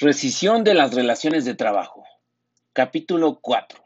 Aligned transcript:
Rescisión 0.00 0.62
de 0.62 0.74
las 0.74 0.94
relaciones 0.94 1.44
de 1.44 1.56
trabajo. 1.56 2.04
Capítulo 2.72 3.40
4. 3.40 3.84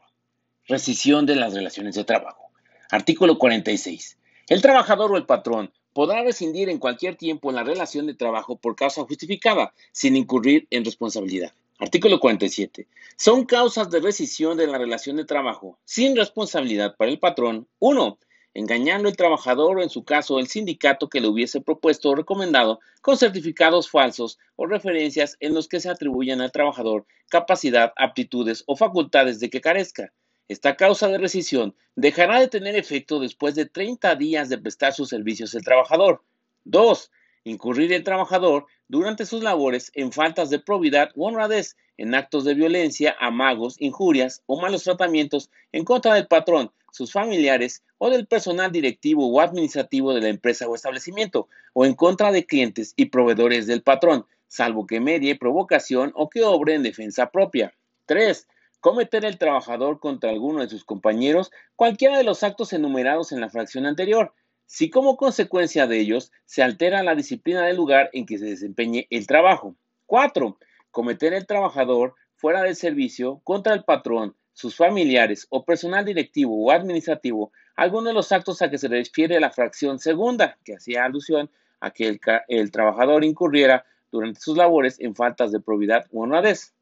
Rescisión 0.67 1.25
de 1.25 1.35
las 1.35 1.55
relaciones 1.55 1.95
de 1.95 2.03
trabajo. 2.03 2.51
Artículo 2.91 3.39
46. 3.39 4.19
El 4.47 4.61
trabajador 4.61 5.11
o 5.11 5.17
el 5.17 5.25
patrón 5.25 5.73
podrá 5.91 6.21
rescindir 6.21 6.69
en 6.69 6.77
cualquier 6.77 7.15
tiempo 7.15 7.51
la 7.51 7.63
relación 7.63 8.05
de 8.05 8.13
trabajo 8.13 8.57
por 8.57 8.75
causa 8.75 9.01
justificada, 9.05 9.73
sin 9.91 10.15
incurrir 10.15 10.67
en 10.69 10.85
responsabilidad. 10.85 11.51
Artículo 11.79 12.19
47. 12.19 12.87
Son 13.17 13.45
causas 13.45 13.89
de 13.89 13.99
rescisión 13.99 14.55
de 14.55 14.67
la 14.67 14.77
relación 14.77 15.15
de 15.15 15.25
trabajo 15.25 15.79
sin 15.83 16.15
responsabilidad 16.15 16.95
para 16.95 17.09
el 17.09 17.17
patrón. 17.17 17.67
1 17.79 18.19
engañando 18.53 19.09
al 19.09 19.15
trabajador 19.15 19.77
o 19.77 19.83
en 19.83 19.89
su 19.89 20.03
caso 20.03 20.39
el 20.39 20.47
sindicato 20.47 21.09
que 21.09 21.21
le 21.21 21.27
hubiese 21.27 21.61
propuesto 21.61 22.09
o 22.09 22.15
recomendado 22.15 22.79
con 23.01 23.17
certificados 23.17 23.89
falsos 23.89 24.39
o 24.55 24.65
referencias 24.65 25.37
en 25.39 25.53
los 25.53 25.67
que 25.67 25.79
se 25.79 25.89
atribuyan 25.89 26.41
al 26.41 26.51
trabajador 26.51 27.05
capacidad, 27.29 27.93
aptitudes 27.95 28.63
o 28.67 28.75
facultades 28.75 29.39
de 29.39 29.49
que 29.49 29.61
carezca. 29.61 30.13
Esta 30.47 30.75
causa 30.75 31.07
de 31.07 31.17
rescisión 31.17 31.75
dejará 31.95 32.39
de 32.39 32.47
tener 32.47 32.75
efecto 32.75 33.19
después 33.19 33.55
de 33.55 33.65
30 33.65 34.15
días 34.15 34.49
de 34.49 34.57
prestar 34.57 34.93
sus 34.93 35.09
servicios 35.09 35.55
el 35.55 35.63
trabajador. 35.63 36.21
2 36.65 37.09
incurrir 37.43 37.91
el 37.93 38.03
trabajador 38.03 38.67
durante 38.87 39.25
sus 39.25 39.43
labores 39.43 39.91
en 39.95 40.11
faltas 40.11 40.49
de 40.49 40.59
probidad 40.59 41.09
o 41.15 41.27
honradez, 41.27 41.75
en 41.97 42.15
actos 42.15 42.43
de 42.43 42.53
violencia, 42.53 43.15
amagos, 43.19 43.75
injurias 43.79 44.43
o 44.45 44.59
malos 44.59 44.83
tratamientos 44.83 45.51
en 45.71 45.85
contra 45.85 46.15
del 46.15 46.27
patrón, 46.27 46.71
sus 46.93 47.11
familiares 47.11 47.83
o 47.97 48.11
del 48.11 48.27
personal 48.27 48.71
directivo 48.71 49.27
o 49.27 49.41
administrativo 49.41 50.13
de 50.13 50.21
la 50.21 50.29
empresa 50.29 50.67
o 50.67 50.75
establecimiento, 50.75 51.49
o 51.73 51.85
en 51.85 51.95
contra 51.95 52.31
de 52.31 52.45
clientes 52.45 52.93
y 52.95 53.07
proveedores 53.07 53.65
del 53.65 53.81
patrón, 53.81 54.27
salvo 54.47 54.85
que 54.85 54.99
medie 54.99 55.35
provocación 55.35 56.13
o 56.15 56.29
que 56.29 56.43
obre 56.43 56.75
en 56.75 56.83
defensa 56.83 57.31
propia. 57.31 57.73
3. 58.05 58.47
Cometer 58.79 59.25
el 59.25 59.39
trabajador 59.39 59.99
contra 59.99 60.29
alguno 60.29 60.61
de 60.61 60.69
sus 60.69 60.85
compañeros 60.85 61.51
cualquiera 61.75 62.17
de 62.17 62.23
los 62.23 62.43
actos 62.43 62.73
enumerados 62.73 63.31
en 63.31 63.41
la 63.41 63.49
fracción 63.49 63.87
anterior, 63.87 64.33
si 64.67 64.91
como 64.91 65.17
consecuencia 65.17 65.87
de 65.87 65.99
ellos 65.99 66.31
se 66.45 66.61
altera 66.61 67.01
la 67.01 67.15
disciplina 67.15 67.65
del 67.65 67.77
lugar 67.77 68.11
en 68.13 68.27
que 68.27 68.37
se 68.37 68.45
desempeñe 68.45 69.07
el 69.09 69.25
trabajo. 69.25 69.75
4. 70.05 70.59
Cometer 70.91 71.33
el 71.33 71.47
trabajador 71.47 72.13
fuera 72.35 72.61
del 72.61 72.75
servicio 72.75 73.41
contra 73.43 73.73
el 73.73 73.83
patrón, 73.83 74.35
sus 74.53 74.75
familiares 74.75 75.47
o 75.49 75.65
personal 75.65 76.05
directivo 76.05 76.63
o 76.63 76.71
administrativo 76.71 77.51
alguno 77.75 78.09
de 78.09 78.13
los 78.13 78.31
actos 78.31 78.61
a 78.61 78.69
que 78.69 78.77
se 78.77 78.87
refiere 78.87 79.39
la 79.39 79.49
fracción 79.49 79.99
segunda, 79.99 80.57
que 80.63 80.75
hacía 80.75 81.05
alusión 81.05 81.49
a 81.79 81.91
que 81.91 82.07
el, 82.07 82.19
el 82.47 82.71
trabajador 82.71 83.23
incurriera 83.23 83.85
durante 84.11 84.39
sus 84.39 84.55
labores 84.55 84.99
en 84.99 85.15
faltas 85.15 85.51
de 85.51 85.59
probidad 85.59 86.05
o 86.11 86.21
honradez 86.21 86.73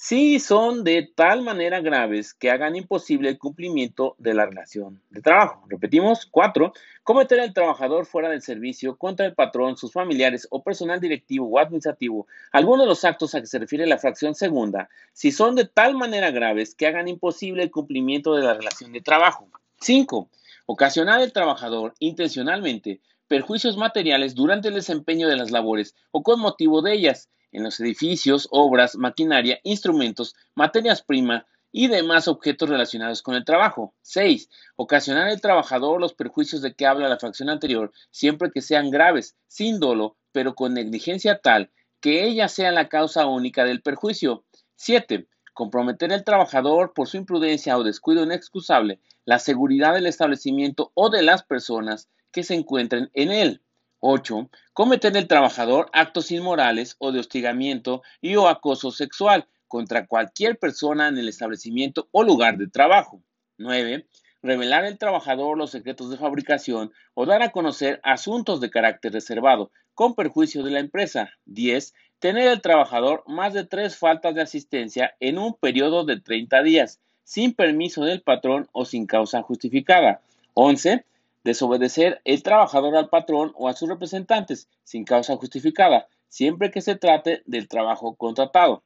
si 0.00 0.38
son 0.38 0.84
de 0.84 1.10
tal 1.12 1.42
manera 1.42 1.80
graves 1.80 2.32
que 2.32 2.52
hagan 2.52 2.76
imposible 2.76 3.30
el 3.30 3.36
cumplimiento 3.36 4.14
de 4.18 4.32
la 4.32 4.46
relación 4.46 5.02
de 5.10 5.20
trabajo. 5.20 5.64
Repetimos, 5.68 6.24
cuatro, 6.30 6.72
cometer 7.02 7.40
al 7.40 7.52
trabajador 7.52 8.06
fuera 8.06 8.28
del 8.28 8.40
servicio 8.40 8.96
contra 8.96 9.26
el 9.26 9.34
patrón, 9.34 9.76
sus 9.76 9.92
familiares 9.92 10.46
o 10.52 10.62
personal 10.62 11.00
directivo 11.00 11.48
o 11.48 11.58
administrativo, 11.58 12.28
alguno 12.52 12.84
de 12.84 12.88
los 12.88 13.04
actos 13.04 13.34
a 13.34 13.40
que 13.40 13.48
se 13.48 13.58
refiere 13.58 13.88
la 13.88 13.98
fracción 13.98 14.36
segunda, 14.36 14.88
si 15.12 15.32
son 15.32 15.56
de 15.56 15.64
tal 15.64 15.96
manera 15.96 16.30
graves 16.30 16.76
que 16.76 16.86
hagan 16.86 17.08
imposible 17.08 17.64
el 17.64 17.72
cumplimiento 17.72 18.36
de 18.36 18.44
la 18.44 18.54
relación 18.54 18.92
de 18.92 19.00
trabajo. 19.00 19.48
Cinco, 19.80 20.30
ocasionar 20.66 21.18
al 21.18 21.32
trabajador 21.32 21.94
intencionalmente 21.98 23.00
perjuicios 23.26 23.76
materiales 23.76 24.36
durante 24.36 24.68
el 24.68 24.74
desempeño 24.74 25.26
de 25.26 25.34
las 25.34 25.50
labores 25.50 25.96
o 26.12 26.22
con 26.22 26.38
motivo 26.38 26.82
de 26.82 26.92
ellas, 26.92 27.28
en 27.52 27.62
los 27.62 27.80
edificios, 27.80 28.48
obras, 28.50 28.96
maquinaria, 28.96 29.58
instrumentos, 29.62 30.34
materias 30.54 31.02
primas 31.02 31.44
y 31.72 31.88
demás 31.88 32.28
objetos 32.28 32.68
relacionados 32.68 33.22
con 33.22 33.34
el 33.34 33.44
trabajo. 33.44 33.94
6. 34.02 34.48
Ocasionar 34.76 35.28
al 35.28 35.40
trabajador 35.40 36.00
los 36.00 36.14
perjuicios 36.14 36.62
de 36.62 36.74
que 36.74 36.86
habla 36.86 37.08
la 37.08 37.18
fracción 37.18 37.50
anterior, 37.50 37.92
siempre 38.10 38.50
que 38.50 38.62
sean 38.62 38.90
graves, 38.90 39.36
sin 39.46 39.80
dolo, 39.80 40.16
pero 40.32 40.54
con 40.54 40.74
negligencia 40.74 41.38
tal 41.38 41.70
que 42.00 42.24
ella 42.24 42.48
sea 42.48 42.70
la 42.70 42.88
causa 42.88 43.26
única 43.26 43.64
del 43.64 43.82
perjuicio. 43.82 44.44
7. 44.76 45.26
Comprometer 45.52 46.12
al 46.12 46.24
trabajador 46.24 46.92
por 46.94 47.08
su 47.08 47.16
imprudencia 47.16 47.76
o 47.76 47.82
descuido 47.82 48.22
inexcusable 48.22 49.00
la 49.24 49.38
seguridad 49.38 49.94
del 49.94 50.06
establecimiento 50.06 50.92
o 50.94 51.10
de 51.10 51.22
las 51.22 51.42
personas 51.42 52.08
que 52.30 52.44
se 52.44 52.54
encuentren 52.54 53.10
en 53.14 53.32
él. 53.32 53.62
8. 54.00 54.50
Cometer 54.72 55.16
el 55.16 55.26
trabajador 55.26 55.90
actos 55.92 56.30
inmorales 56.30 56.96
o 56.98 57.12
de 57.12 57.20
hostigamiento 57.20 58.02
y 58.20 58.36
o 58.36 58.48
acoso 58.48 58.90
sexual 58.90 59.46
contra 59.66 60.06
cualquier 60.06 60.58
persona 60.58 61.08
en 61.08 61.18
el 61.18 61.28
establecimiento 61.28 62.08
o 62.12 62.22
lugar 62.22 62.56
de 62.58 62.68
trabajo. 62.68 63.22
9. 63.58 64.06
Revelar 64.40 64.84
al 64.84 64.98
trabajador 64.98 65.58
los 65.58 65.70
secretos 65.70 66.10
de 66.10 66.16
fabricación 66.16 66.92
o 67.14 67.26
dar 67.26 67.42
a 67.42 67.50
conocer 67.50 68.00
asuntos 68.04 68.60
de 68.60 68.70
carácter 68.70 69.12
reservado 69.12 69.70
con 69.94 70.14
perjuicio 70.14 70.62
de 70.62 70.70
la 70.70 70.78
empresa. 70.78 71.30
10. 71.46 71.92
Tener 72.20 72.48
al 72.48 72.62
trabajador 72.62 73.24
más 73.26 73.52
de 73.52 73.64
tres 73.64 73.96
faltas 73.96 74.34
de 74.34 74.42
asistencia 74.42 75.14
en 75.18 75.38
un 75.38 75.54
periodo 75.54 76.04
de 76.04 76.20
30 76.20 76.62
días, 76.62 77.00
sin 77.24 77.52
permiso 77.52 78.04
del 78.04 78.22
patrón 78.22 78.68
o 78.72 78.84
sin 78.84 79.06
causa 79.06 79.42
justificada. 79.42 80.20
11 80.54 81.04
desobedecer 81.48 82.20
el 82.24 82.42
trabajador 82.42 82.94
al 82.94 83.08
patrón 83.08 83.52
o 83.56 83.68
a 83.68 83.72
sus 83.72 83.88
representantes 83.88 84.68
sin 84.84 85.04
causa 85.04 85.36
justificada, 85.36 86.06
siempre 86.28 86.70
que 86.70 86.82
se 86.82 86.94
trate 86.94 87.42
del 87.46 87.68
trabajo 87.68 88.14
contratado. 88.16 88.82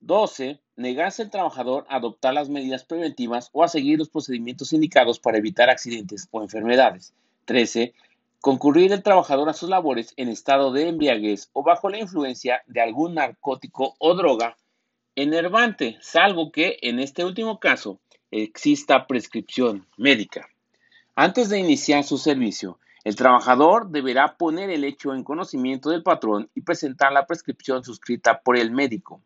12. 0.00 0.60
Negarse 0.74 1.22
al 1.22 1.30
trabajador 1.30 1.86
a 1.88 1.96
adoptar 1.96 2.34
las 2.34 2.48
medidas 2.48 2.82
preventivas 2.82 3.50
o 3.52 3.62
a 3.62 3.68
seguir 3.68 4.00
los 4.00 4.08
procedimientos 4.08 4.72
indicados 4.72 5.20
para 5.20 5.38
evitar 5.38 5.70
accidentes 5.70 6.26
o 6.32 6.42
enfermedades. 6.42 7.14
13. 7.44 7.94
Concurrir 8.40 8.92
el 8.92 9.04
trabajador 9.04 9.48
a 9.48 9.54
sus 9.54 9.68
labores 9.68 10.12
en 10.16 10.28
estado 10.28 10.72
de 10.72 10.88
embriaguez 10.88 11.50
o 11.52 11.62
bajo 11.62 11.88
la 11.88 12.00
influencia 12.00 12.62
de 12.66 12.80
algún 12.80 13.14
narcótico 13.14 13.94
o 13.98 14.14
droga 14.14 14.56
enervante, 15.14 15.98
salvo 16.00 16.50
que 16.50 16.78
en 16.82 16.98
este 16.98 17.24
último 17.24 17.60
caso 17.60 18.00
exista 18.32 19.06
prescripción 19.06 19.86
médica. 19.96 20.48
Antes 21.18 21.48
de 21.48 21.58
iniciar 21.58 22.04
su 22.04 22.18
servicio, 22.18 22.78
el 23.02 23.16
trabajador 23.16 23.88
deberá 23.88 24.36
poner 24.36 24.68
el 24.68 24.84
hecho 24.84 25.14
en 25.14 25.24
conocimiento 25.24 25.88
del 25.88 26.02
patrón 26.02 26.50
y 26.54 26.60
presentar 26.60 27.10
la 27.10 27.26
prescripción 27.26 27.82
suscrita 27.82 28.42
por 28.42 28.58
el 28.58 28.70
médico. 28.70 29.22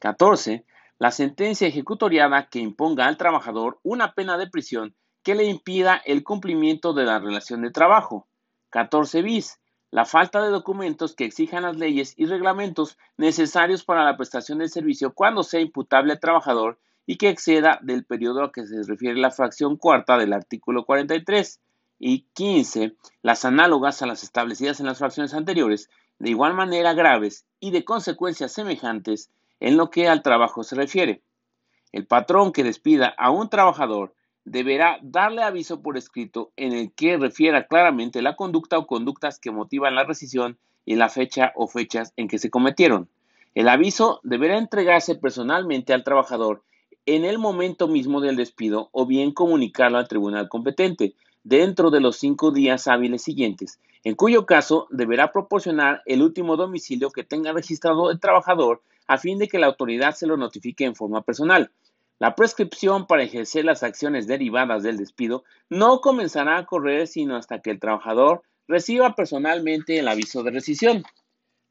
14. 0.00 0.64
La 0.98 1.12
sentencia 1.12 1.68
ejecutoriada 1.68 2.48
que 2.48 2.58
imponga 2.58 3.06
al 3.06 3.18
trabajador 3.18 3.78
una 3.84 4.14
pena 4.14 4.36
de 4.36 4.48
prisión 4.48 4.96
que 5.22 5.36
le 5.36 5.44
impida 5.44 6.02
el 6.04 6.24
cumplimiento 6.24 6.92
de 6.92 7.04
la 7.04 7.20
relación 7.20 7.62
de 7.62 7.70
trabajo. 7.70 8.26
14 8.70 9.22
bis. 9.22 9.60
La 9.92 10.04
falta 10.04 10.42
de 10.42 10.50
documentos 10.50 11.14
que 11.14 11.24
exijan 11.24 11.62
las 11.62 11.76
leyes 11.76 12.14
y 12.16 12.26
reglamentos 12.26 12.98
necesarios 13.16 13.84
para 13.84 14.04
la 14.04 14.16
prestación 14.16 14.58
del 14.58 14.70
servicio 14.70 15.14
cuando 15.14 15.44
sea 15.44 15.60
imputable 15.60 16.14
al 16.14 16.18
trabajador 16.18 16.80
y 17.06 17.16
que 17.16 17.28
exceda 17.28 17.78
del 17.82 18.04
periodo 18.04 18.44
a 18.44 18.52
que 18.52 18.66
se 18.66 18.82
refiere 18.84 19.18
la 19.18 19.30
fracción 19.30 19.76
cuarta 19.76 20.16
del 20.18 20.32
artículo 20.32 20.84
43 20.84 21.60
y 21.98 22.26
15, 22.34 22.96
las 23.22 23.44
análogas 23.44 24.02
a 24.02 24.06
las 24.06 24.22
establecidas 24.22 24.80
en 24.80 24.86
las 24.86 24.98
fracciones 24.98 25.34
anteriores, 25.34 25.88
de 26.18 26.30
igual 26.30 26.54
manera 26.54 26.94
graves 26.94 27.46
y 27.60 27.70
de 27.70 27.84
consecuencias 27.84 28.52
semejantes 28.52 29.30
en 29.60 29.76
lo 29.76 29.90
que 29.90 30.08
al 30.08 30.22
trabajo 30.22 30.64
se 30.64 30.76
refiere. 30.76 31.22
El 31.92 32.06
patrón 32.06 32.52
que 32.52 32.64
despida 32.64 33.14
a 33.18 33.30
un 33.30 33.48
trabajador 33.48 34.14
deberá 34.44 34.98
darle 35.02 35.42
aviso 35.42 35.82
por 35.82 35.96
escrito 35.96 36.52
en 36.56 36.72
el 36.72 36.92
que 36.92 37.16
refiera 37.16 37.66
claramente 37.66 38.22
la 38.22 38.34
conducta 38.34 38.78
o 38.78 38.86
conductas 38.86 39.38
que 39.38 39.50
motivan 39.50 39.94
la 39.94 40.04
rescisión 40.04 40.58
y 40.84 40.96
la 40.96 41.08
fecha 41.08 41.52
o 41.54 41.68
fechas 41.68 42.12
en 42.16 42.28
que 42.28 42.38
se 42.38 42.50
cometieron. 42.50 43.08
El 43.54 43.68
aviso 43.68 44.20
deberá 44.24 44.58
entregarse 44.58 45.14
personalmente 45.14 45.92
al 45.92 46.04
trabajador 46.04 46.64
en 47.06 47.24
el 47.24 47.38
momento 47.38 47.88
mismo 47.88 48.20
del 48.20 48.36
despido 48.36 48.88
o 48.92 49.06
bien 49.06 49.32
comunicarlo 49.32 49.98
al 49.98 50.08
tribunal 50.08 50.48
competente 50.48 51.14
dentro 51.42 51.90
de 51.90 52.00
los 52.00 52.16
cinco 52.16 52.52
días 52.52 52.86
hábiles 52.86 53.22
siguientes, 53.22 53.80
en 54.04 54.14
cuyo 54.14 54.46
caso 54.46 54.86
deberá 54.90 55.32
proporcionar 55.32 56.02
el 56.06 56.22
último 56.22 56.56
domicilio 56.56 57.10
que 57.10 57.24
tenga 57.24 57.52
registrado 57.52 58.10
el 58.10 58.20
trabajador 58.20 58.82
a 59.08 59.18
fin 59.18 59.38
de 59.38 59.48
que 59.48 59.58
la 59.58 59.66
autoridad 59.66 60.14
se 60.14 60.26
lo 60.26 60.36
notifique 60.36 60.84
en 60.84 60.94
forma 60.94 61.22
personal. 61.22 61.72
La 62.20 62.36
prescripción 62.36 63.08
para 63.08 63.24
ejercer 63.24 63.64
las 63.64 63.82
acciones 63.82 64.28
derivadas 64.28 64.84
del 64.84 64.96
despido 64.96 65.42
no 65.68 66.00
comenzará 66.00 66.58
a 66.58 66.66
correr 66.66 67.08
sino 67.08 67.34
hasta 67.34 67.60
que 67.60 67.70
el 67.70 67.80
trabajador 67.80 68.42
reciba 68.68 69.16
personalmente 69.16 69.98
el 69.98 70.06
aviso 70.06 70.44
de 70.44 70.52
rescisión. 70.52 71.02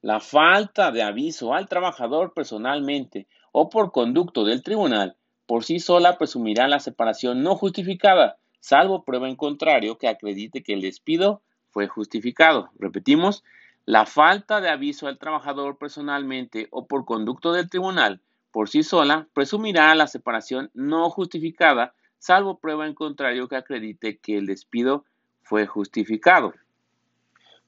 La 0.02 0.20
falta 0.20 0.92
de 0.92 1.04
aviso 1.04 1.54
al 1.54 1.70
trabajador 1.70 2.34
personalmente 2.34 3.28
o 3.54 3.70
por 3.70 3.94
conducto 3.94 4.44
del 4.44 4.62
tribunal 4.62 5.16
por 5.46 5.64
sí 5.64 5.80
sola 5.80 6.18
presumirá 6.18 6.68
la 6.68 6.80
separación 6.80 7.44
no 7.44 7.56
justificada, 7.56 8.38
salvo 8.60 9.04
prueba 9.04 9.28
en 9.30 9.36
contrario 9.36 9.98
que 9.98 10.08
acredite 10.08 10.64
que 10.64 10.74
el 10.74 10.82
despido 10.82 11.42
fue 11.70 11.88
justificado. 11.88 12.70
Repetimos, 12.80 13.44
La 13.86 14.06
falta 14.06 14.62
de 14.62 14.70
aviso 14.70 15.08
al 15.08 15.18
trabajador 15.18 15.78
personalmente 15.78 16.68
o 16.70 16.86
por 16.86 17.04
conducto 17.06 17.52
del 17.52 17.70
tribunal 17.70 18.22
por 18.52 18.70
sí 18.70 18.84
sola 18.84 19.28
presumirá 19.34 19.96
la 19.96 20.08
separación 20.08 20.70
no 20.74 21.10
justificada, 21.10 21.96
salvo 22.20 22.60
prueba 22.60 22.86
en 22.86 22.94
contrario 22.94 23.48
que 23.48 23.56
acredite 23.56 24.18
que 24.18 24.38
el 24.38 24.46
despido 24.46 25.06
fue 25.42 25.66
justificado. 25.66 26.54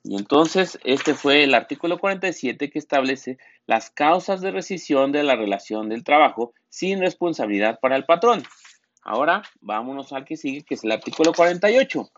Y 0.03 0.17
entonces, 0.17 0.77
este 0.83 1.13
fue 1.13 1.45
el 1.45 1.53
artículo 1.53 1.97
47 1.97 2.69
que 2.69 2.79
establece 2.79 3.37
las 3.65 3.89
causas 3.89 4.41
de 4.41 4.51
rescisión 4.51 5.11
de 5.11 5.23
la 5.23 5.35
relación 5.35 5.89
del 5.89 6.03
trabajo 6.03 6.53
sin 6.69 6.99
responsabilidad 6.99 7.79
para 7.79 7.95
el 7.95 8.05
patrón. 8.05 8.43
Ahora, 9.03 9.43
vámonos 9.61 10.13
al 10.13 10.25
que 10.25 10.37
sigue, 10.37 10.63
que 10.63 10.75
es 10.75 10.83
el 10.83 10.91
artículo 10.91 11.33
48. 11.33 12.09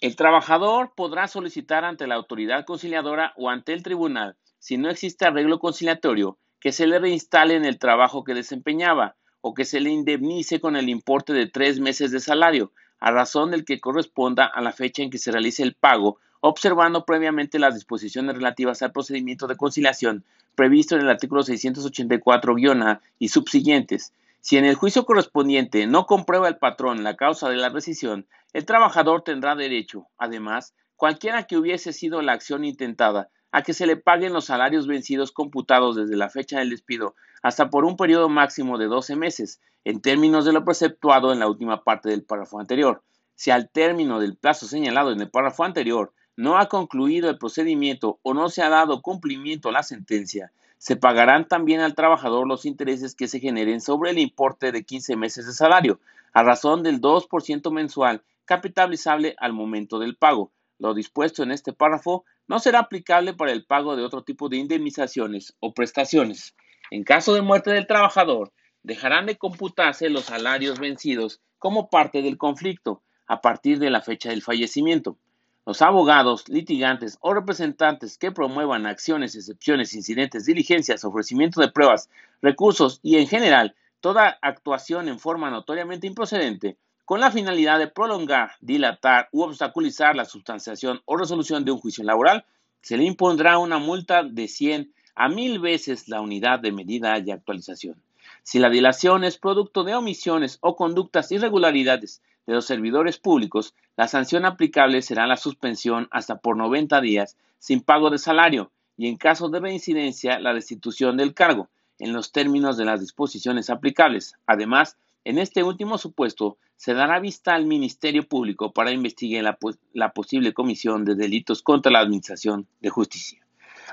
El 0.00 0.16
trabajador 0.16 0.92
podrá 0.94 1.26
solicitar 1.26 1.84
ante 1.84 2.06
la 2.06 2.14
autoridad 2.14 2.64
conciliadora 2.64 3.32
o 3.36 3.50
ante 3.50 3.72
el 3.72 3.82
tribunal, 3.82 4.36
si 4.58 4.76
no 4.76 4.90
existe 4.90 5.26
arreglo 5.26 5.58
conciliatorio, 5.58 6.38
que 6.60 6.72
se 6.72 6.86
le 6.86 6.98
reinstale 6.98 7.54
en 7.54 7.64
el 7.64 7.78
trabajo 7.78 8.24
que 8.24 8.34
desempeñaba 8.34 9.16
o 9.40 9.54
que 9.54 9.64
se 9.64 9.80
le 9.80 9.90
indemnice 9.90 10.60
con 10.60 10.76
el 10.76 10.88
importe 10.88 11.32
de 11.32 11.46
tres 11.46 11.80
meses 11.80 12.10
de 12.10 12.20
salario, 12.20 12.72
a 13.00 13.10
razón 13.12 13.50
del 13.50 13.64
que 13.64 13.80
corresponda 13.80 14.46
a 14.46 14.60
la 14.60 14.72
fecha 14.72 15.02
en 15.02 15.10
que 15.10 15.18
se 15.18 15.30
realice 15.30 15.62
el 15.62 15.74
pago, 15.74 16.18
observando 16.40 17.04
previamente 17.04 17.58
las 17.58 17.74
disposiciones 17.74 18.34
relativas 18.34 18.82
al 18.82 18.92
procedimiento 18.92 19.46
de 19.46 19.56
conciliación 19.56 20.24
previsto 20.54 20.96
en 20.96 21.02
el 21.02 21.08
artículo 21.08 21.42
684-A 21.42 23.00
y 23.20 23.28
subsiguientes. 23.28 24.12
Si 24.40 24.56
en 24.56 24.64
el 24.64 24.74
juicio 24.74 25.04
correspondiente 25.04 25.86
no 25.86 26.06
comprueba 26.06 26.48
el 26.48 26.56
patrón 26.56 27.04
la 27.04 27.16
causa 27.16 27.48
de 27.48 27.56
la 27.56 27.68
rescisión, 27.68 28.26
el 28.52 28.64
trabajador 28.64 29.22
tendrá 29.22 29.54
derecho, 29.54 30.06
además, 30.18 30.74
cualquiera 30.96 31.44
que 31.44 31.56
hubiese 31.56 31.92
sido 31.92 32.22
la 32.22 32.32
acción 32.32 32.64
intentada, 32.64 33.28
a 33.52 33.62
que 33.62 33.72
se 33.72 33.86
le 33.86 33.96
paguen 33.96 34.32
los 34.32 34.46
salarios 34.46 34.86
vencidos 34.86 35.32
computados 35.32 35.96
desde 35.96 36.16
la 36.16 36.28
fecha 36.28 36.58
del 36.58 36.70
despido 36.70 37.14
hasta 37.42 37.70
por 37.70 37.84
un 37.84 37.96
periodo 37.96 38.28
máximo 38.28 38.78
de 38.78 38.86
12 38.86 39.16
meses, 39.16 39.60
en 39.84 40.00
términos 40.00 40.44
de 40.44 40.52
lo 40.52 40.64
preceptuado 40.64 41.32
en 41.32 41.38
la 41.38 41.48
última 41.48 41.84
parte 41.84 42.08
del 42.08 42.24
párrafo 42.24 42.58
anterior. 42.58 43.02
Si 43.36 43.50
al 43.52 43.70
término 43.70 44.18
del 44.18 44.36
plazo 44.36 44.66
señalado 44.66 45.12
en 45.12 45.20
el 45.20 45.30
párrafo 45.30 45.62
anterior 45.62 46.12
no 46.38 46.56
ha 46.56 46.68
concluido 46.68 47.28
el 47.28 47.36
procedimiento 47.36 48.20
o 48.22 48.32
no 48.32 48.48
se 48.48 48.62
ha 48.62 48.68
dado 48.68 49.02
cumplimiento 49.02 49.70
a 49.70 49.72
la 49.72 49.82
sentencia, 49.82 50.52
se 50.78 50.94
pagarán 50.94 51.48
también 51.48 51.80
al 51.80 51.96
trabajador 51.96 52.46
los 52.46 52.64
intereses 52.64 53.16
que 53.16 53.26
se 53.26 53.40
generen 53.40 53.80
sobre 53.80 54.12
el 54.12 54.20
importe 54.20 54.70
de 54.70 54.84
15 54.84 55.16
meses 55.16 55.46
de 55.46 55.52
salario, 55.52 55.98
a 56.32 56.44
razón 56.44 56.84
del 56.84 57.00
2% 57.00 57.72
mensual 57.72 58.22
capitalizable 58.44 59.34
al 59.38 59.52
momento 59.52 59.98
del 59.98 60.14
pago. 60.14 60.52
Lo 60.78 60.94
dispuesto 60.94 61.42
en 61.42 61.50
este 61.50 61.72
párrafo 61.72 62.24
no 62.46 62.60
será 62.60 62.78
aplicable 62.78 63.34
para 63.34 63.50
el 63.50 63.64
pago 63.64 63.96
de 63.96 64.04
otro 64.04 64.22
tipo 64.22 64.48
de 64.48 64.58
indemnizaciones 64.58 65.56
o 65.58 65.74
prestaciones. 65.74 66.54
En 66.92 67.02
caso 67.02 67.34
de 67.34 67.42
muerte 67.42 67.72
del 67.72 67.88
trabajador, 67.88 68.52
dejarán 68.84 69.26
de 69.26 69.36
computarse 69.36 70.08
los 70.08 70.26
salarios 70.26 70.78
vencidos 70.78 71.40
como 71.58 71.90
parte 71.90 72.22
del 72.22 72.38
conflicto 72.38 73.02
a 73.26 73.40
partir 73.40 73.80
de 73.80 73.90
la 73.90 74.02
fecha 74.02 74.30
del 74.30 74.42
fallecimiento. 74.42 75.18
Los 75.68 75.82
abogados, 75.82 76.48
litigantes 76.48 77.18
o 77.20 77.34
representantes 77.34 78.16
que 78.16 78.32
promuevan 78.32 78.86
acciones, 78.86 79.34
excepciones, 79.34 79.92
incidentes, 79.92 80.46
diligencias, 80.46 81.04
ofrecimiento 81.04 81.60
de 81.60 81.70
pruebas, 81.70 82.08
recursos 82.40 83.00
y 83.02 83.18
en 83.18 83.28
general 83.28 83.74
toda 84.00 84.38
actuación 84.40 85.08
en 85.08 85.18
forma 85.18 85.50
notoriamente 85.50 86.06
improcedente 86.06 86.78
con 87.04 87.20
la 87.20 87.30
finalidad 87.30 87.78
de 87.78 87.88
prolongar, 87.88 88.52
dilatar 88.62 89.28
u 89.30 89.42
obstaculizar 89.42 90.16
la 90.16 90.24
sustanciación 90.24 91.02
o 91.04 91.18
resolución 91.18 91.66
de 91.66 91.72
un 91.72 91.80
juicio 91.80 92.02
laboral, 92.02 92.46
se 92.80 92.96
le 92.96 93.04
impondrá 93.04 93.58
una 93.58 93.76
multa 93.76 94.22
de 94.22 94.48
100 94.48 94.90
a 95.16 95.28
1000 95.28 95.58
veces 95.58 96.08
la 96.08 96.22
unidad 96.22 96.60
de 96.60 96.72
medida 96.72 97.18
y 97.18 97.30
actualización. 97.30 98.00
Si 98.42 98.58
la 98.58 98.70
dilación 98.70 99.22
es 99.22 99.36
producto 99.36 99.84
de 99.84 99.94
omisiones 99.94 100.56
o 100.62 100.76
conductas 100.76 101.30
irregularidades 101.30 102.22
de 102.48 102.54
los 102.54 102.64
servidores 102.64 103.18
públicos, 103.18 103.74
la 103.94 104.08
sanción 104.08 104.46
aplicable 104.46 105.02
será 105.02 105.26
la 105.26 105.36
suspensión 105.36 106.08
hasta 106.10 106.38
por 106.38 106.56
90 106.56 106.98
días 107.02 107.36
sin 107.58 107.82
pago 107.82 108.08
de 108.08 108.16
salario 108.16 108.72
y 108.96 109.06
en 109.06 109.18
caso 109.18 109.50
de 109.50 109.60
reincidencia 109.60 110.40
la 110.40 110.54
destitución 110.54 111.18
del 111.18 111.34
cargo 111.34 111.68
en 111.98 112.14
los 112.14 112.32
términos 112.32 112.78
de 112.78 112.86
las 112.86 113.02
disposiciones 113.02 113.68
aplicables. 113.68 114.32
Además, 114.46 114.96
en 115.24 115.36
este 115.36 115.62
último 115.62 115.98
supuesto, 115.98 116.56
se 116.76 116.94
dará 116.94 117.20
vista 117.20 117.54
al 117.54 117.66
Ministerio 117.66 118.26
Público 118.26 118.72
para 118.72 118.92
investigar 118.92 119.58
la, 119.92 120.12
posible 120.14 120.54
comisión 120.54 121.04
de 121.04 121.16
delitos 121.16 121.60
contra 121.60 121.92
la 121.92 122.00
Administración 122.00 122.66
de 122.80 122.88
Justicia. 122.88 123.44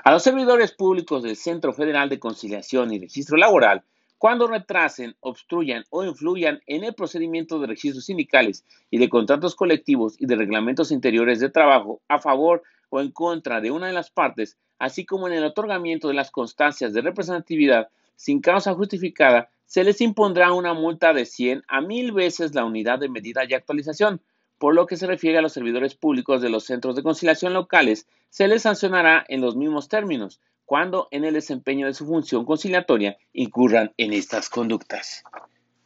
A 0.02 0.12
los 0.12 0.22
servidores 0.22 0.72
públicos 0.72 1.22
del 1.22 1.36
Centro 1.36 1.74
Federal 1.74 2.08
de 2.08 2.18
Conciliación 2.18 2.90
y 2.90 3.00
Registro 3.00 3.36
Laboral, 3.36 3.84
cuando 4.18 4.46
retrasen, 4.46 5.14
obstruyan 5.20 5.84
o 5.90 6.04
influyan 6.04 6.60
en 6.66 6.84
el 6.84 6.94
procedimiento 6.94 7.58
de 7.58 7.66
registros 7.66 8.06
sindicales 8.06 8.64
y 8.90 8.98
de 8.98 9.08
contratos 9.08 9.54
colectivos 9.54 10.16
y 10.18 10.26
de 10.26 10.36
reglamentos 10.36 10.90
interiores 10.90 11.38
de 11.38 11.50
trabajo 11.50 12.00
a 12.08 12.18
favor 12.18 12.62
o 12.88 13.00
en 13.00 13.10
contra 13.10 13.60
de 13.60 13.70
una 13.70 13.88
de 13.88 13.92
las 13.92 14.10
partes, 14.10 14.56
así 14.78 15.04
como 15.04 15.26
en 15.26 15.34
el 15.34 15.44
otorgamiento 15.44 16.08
de 16.08 16.14
las 16.14 16.30
constancias 16.30 16.92
de 16.92 17.02
representatividad 17.02 17.88
sin 18.14 18.40
causa 18.40 18.74
justificada, 18.74 19.50
se 19.66 19.84
les 19.84 20.00
impondrá 20.00 20.52
una 20.52 20.72
multa 20.72 21.12
de 21.12 21.26
100 21.26 21.64
a 21.68 21.80
1000 21.80 22.12
veces 22.12 22.54
la 22.54 22.64
unidad 22.64 22.98
de 22.98 23.08
medida 23.08 23.42
y 23.44 23.52
actualización. 23.52 24.22
Por 24.58 24.74
lo 24.74 24.86
que 24.86 24.96
se 24.96 25.06
refiere 25.06 25.36
a 25.36 25.42
los 25.42 25.52
servidores 25.52 25.94
públicos 25.94 26.40
de 26.40 26.48
los 26.48 26.64
centros 26.64 26.96
de 26.96 27.02
conciliación 27.02 27.52
locales, 27.52 28.06
se 28.30 28.48
les 28.48 28.62
sancionará 28.62 29.24
en 29.28 29.42
los 29.42 29.56
mismos 29.56 29.88
términos, 29.88 30.40
cuando 30.66 31.08
en 31.12 31.24
el 31.24 31.34
desempeño 31.34 31.86
de 31.86 31.94
su 31.94 32.04
función 32.04 32.44
conciliatoria 32.44 33.16
incurran 33.32 33.94
en 33.96 34.12
estas 34.12 34.50
conductas. 34.50 35.22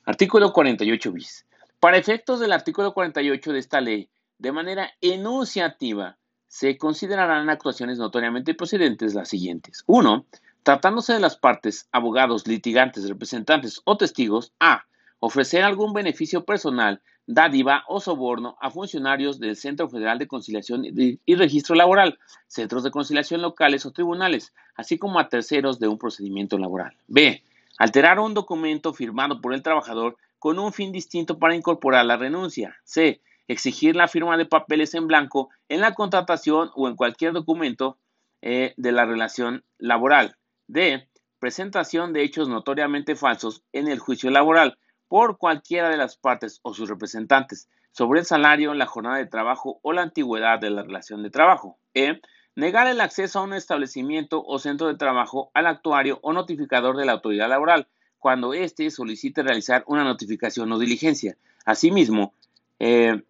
Artículo 0.07 0.53
48 0.53 1.13
bis. 1.13 1.47
Para 1.79 1.99
efectos 1.99 2.41
del 2.41 2.53
artículo 2.53 2.93
48 2.93 3.53
de 3.53 3.59
esta 3.59 3.81
ley, 3.81 4.11
de 4.39 4.53
manera 4.53 4.91
enunciativa, 5.03 6.19
se 6.49 6.79
considerarán 6.79 7.49
actuaciones 7.49 7.99
notoriamente 7.99 8.55
procedentes 8.55 9.15
las 9.15 9.29
siguientes. 9.29 9.85
1. 9.87 10.27
Tratándose 10.63 11.13
de 11.13 11.21
las 11.21 11.37
partes, 11.37 11.89
abogados, 11.93 12.49
litigantes, 12.49 13.09
representantes 13.09 13.83
o 13.85 13.97
testigos, 13.97 14.53
a. 14.59 14.87
Ofrecer 15.21 15.63
algún 15.63 15.93
beneficio 15.93 16.45
personal, 16.47 17.03
dádiva 17.33 17.85
o 17.87 18.01
soborno 18.01 18.57
a 18.61 18.71
funcionarios 18.71 19.39
del 19.39 19.55
Centro 19.55 19.89
Federal 19.89 20.19
de 20.19 20.27
Conciliación 20.27 20.85
y 20.85 21.35
Registro 21.37 21.77
Laboral, 21.77 22.19
centros 22.49 22.83
de 22.83 22.91
conciliación 22.91 23.41
locales 23.41 23.87
o 23.87 23.93
tribunales, 23.93 24.53
así 24.75 24.99
como 24.99 25.21
a 25.21 25.29
terceros 25.29 25.79
de 25.79 25.87
un 25.87 25.97
procedimiento 25.97 26.59
laboral. 26.59 26.97
B. 27.07 27.43
Alterar 27.79 28.19
un 28.19 28.35
documento 28.35 28.93
firmado 28.93 29.41
por 29.41 29.55
el 29.55 29.63
trabajador 29.63 30.17
con 30.41 30.59
un 30.59 30.73
fin 30.73 30.91
distinto 30.91 31.39
para 31.39 31.55
incorporar 31.55 32.05
la 32.05 32.17
renuncia. 32.17 32.77
C. 32.83 33.21
Exigir 33.47 33.95
la 33.95 34.09
firma 34.09 34.37
de 34.37 34.47
papeles 34.47 34.95
en 34.95 35.07
blanco 35.07 35.51
en 35.69 35.81
la 35.81 35.95
contratación 35.95 36.71
o 36.75 36.89
en 36.89 36.97
cualquier 36.97 37.33
documento 37.33 37.97
eh, 38.43 38.75
de 38.77 38.93
la 38.93 39.05
relación 39.05 39.63
laboral. 39.79 40.37
D. 40.67 41.07
Presentación 41.39 42.13
de 42.13 42.23
hechos 42.23 42.49
notoriamente 42.49 43.15
falsos 43.15 43.63
en 43.73 43.87
el 43.87 44.01
juicio 44.01 44.31
laboral 44.31 44.79
por 45.11 45.39
cualquiera 45.39 45.89
de 45.89 45.97
las 45.97 46.17
partes 46.17 46.61
o 46.63 46.73
sus 46.73 46.89
representantes 46.89 47.69
sobre 47.91 48.21
el 48.21 48.27
salario, 48.27 48.75
la 48.75 48.87
jornada 48.87 49.17
de 49.17 49.27
trabajo 49.27 49.81
o 49.83 49.93
la 49.93 50.03
antigüedad 50.03 50.61
de 50.61 50.71
la 50.71 50.85
relación 50.85 51.25
de 51.25 51.31
trabajo. 51.31 51.81
E. 51.95 52.21
Negar 52.55 52.87
el 52.87 53.01
acceso 53.01 53.41
a 53.41 53.43
un 53.43 53.53
establecimiento 53.53 54.41
o 54.47 54.61
centro 54.61 54.87
de 54.87 54.95
trabajo 54.95 55.51
al 55.53 55.67
actuario 55.67 56.21
o 56.23 56.33
notificador 56.33 56.97
de 56.97 57.07
la 57.07 57.13
autoridad 57.13 57.49
laboral 57.49 57.89
cuando 58.21 58.55
éste 58.55 58.89
solicite 58.93 59.43
realizar 59.43 59.83
una 59.89 60.05
notificación 60.05 60.71
o 60.71 60.79
diligencia. 60.79 61.37
Asimismo, 61.65 62.33
eh, 62.79 63.25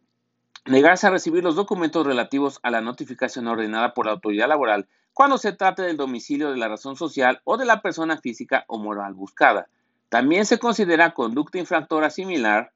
negarse 0.67 1.07
a 1.07 1.11
recibir 1.11 1.43
los 1.43 1.57
documentos 1.57 2.07
relativos 2.07 2.61
a 2.63 2.71
la 2.71 2.83
notificación 2.83 3.47
ordenada 3.47 3.95
por 3.95 4.05
la 4.05 4.13
autoridad 4.13 4.49
laboral 4.49 4.87
cuando 5.15 5.39
se 5.39 5.55
trate 5.55 5.81
del 5.81 5.97
domicilio 5.97 6.51
de 6.51 6.59
la 6.59 6.69
razón 6.69 6.97
social 6.97 7.41
o 7.45 7.57
de 7.57 7.65
la 7.65 7.81
persona 7.81 8.19
física 8.19 8.67
o 8.69 8.79
moral 8.79 9.15
buscada. 9.15 9.71
También 10.11 10.45
se 10.45 10.59
considera 10.59 11.15
conducta 11.15 11.59
infractora 11.59 12.11
similar 12.11 12.73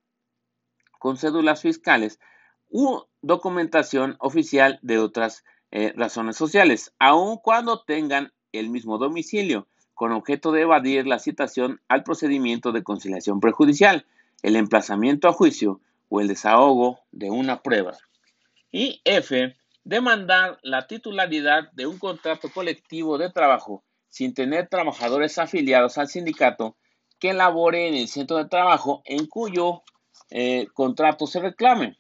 con 1.00 1.18
cédulas 1.18 1.60
fiscales 1.60 2.20
u 2.70 3.02
documentación 3.22 4.16
oficial 4.20 4.78
de 4.82 4.98
otras 4.98 5.44
eh, 5.72 5.92
razones 5.96 6.36
sociales, 6.36 6.94
aun 7.00 7.38
cuando 7.38 7.82
tengan 7.82 8.32
el 8.52 8.70
mismo 8.70 8.98
domicilio, 8.98 9.66
con 9.94 10.12
objeto 10.12 10.52
de 10.52 10.62
evadir 10.62 11.06
la 11.08 11.18
citación 11.18 11.80
al 11.88 12.04
procedimiento 12.04 12.70
de 12.70 12.84
conciliación 12.84 13.40
prejudicial, 13.40 14.06
el 14.42 14.54
emplazamiento 14.54 15.28
a 15.28 15.32
juicio 15.32 15.80
o 16.08 16.20
el 16.20 16.28
desahogo 16.28 17.00
de 17.10 17.30
una 17.30 17.62
prueba. 17.62 17.96
Y 18.70 19.00
F 19.04 19.56
demandar 19.82 20.58
la 20.62 20.86
titularidad 20.86 21.72
de 21.72 21.86
un 21.86 21.98
contrato 21.98 22.48
colectivo 22.50 23.18
de 23.18 23.30
trabajo 23.30 23.82
sin 24.08 24.34
tener 24.34 24.68
trabajadores 24.68 25.38
afiliados 25.38 25.98
al 25.98 26.08
sindicato 26.08 26.76
que 27.18 27.32
labore 27.32 27.88
en 27.88 27.94
el 27.94 28.08
centro 28.08 28.36
de 28.36 28.46
trabajo 28.46 29.02
en 29.04 29.26
cuyo 29.26 29.82
eh, 30.30 30.66
contrato 30.74 31.26
se 31.26 31.40
reclame. 31.40 31.96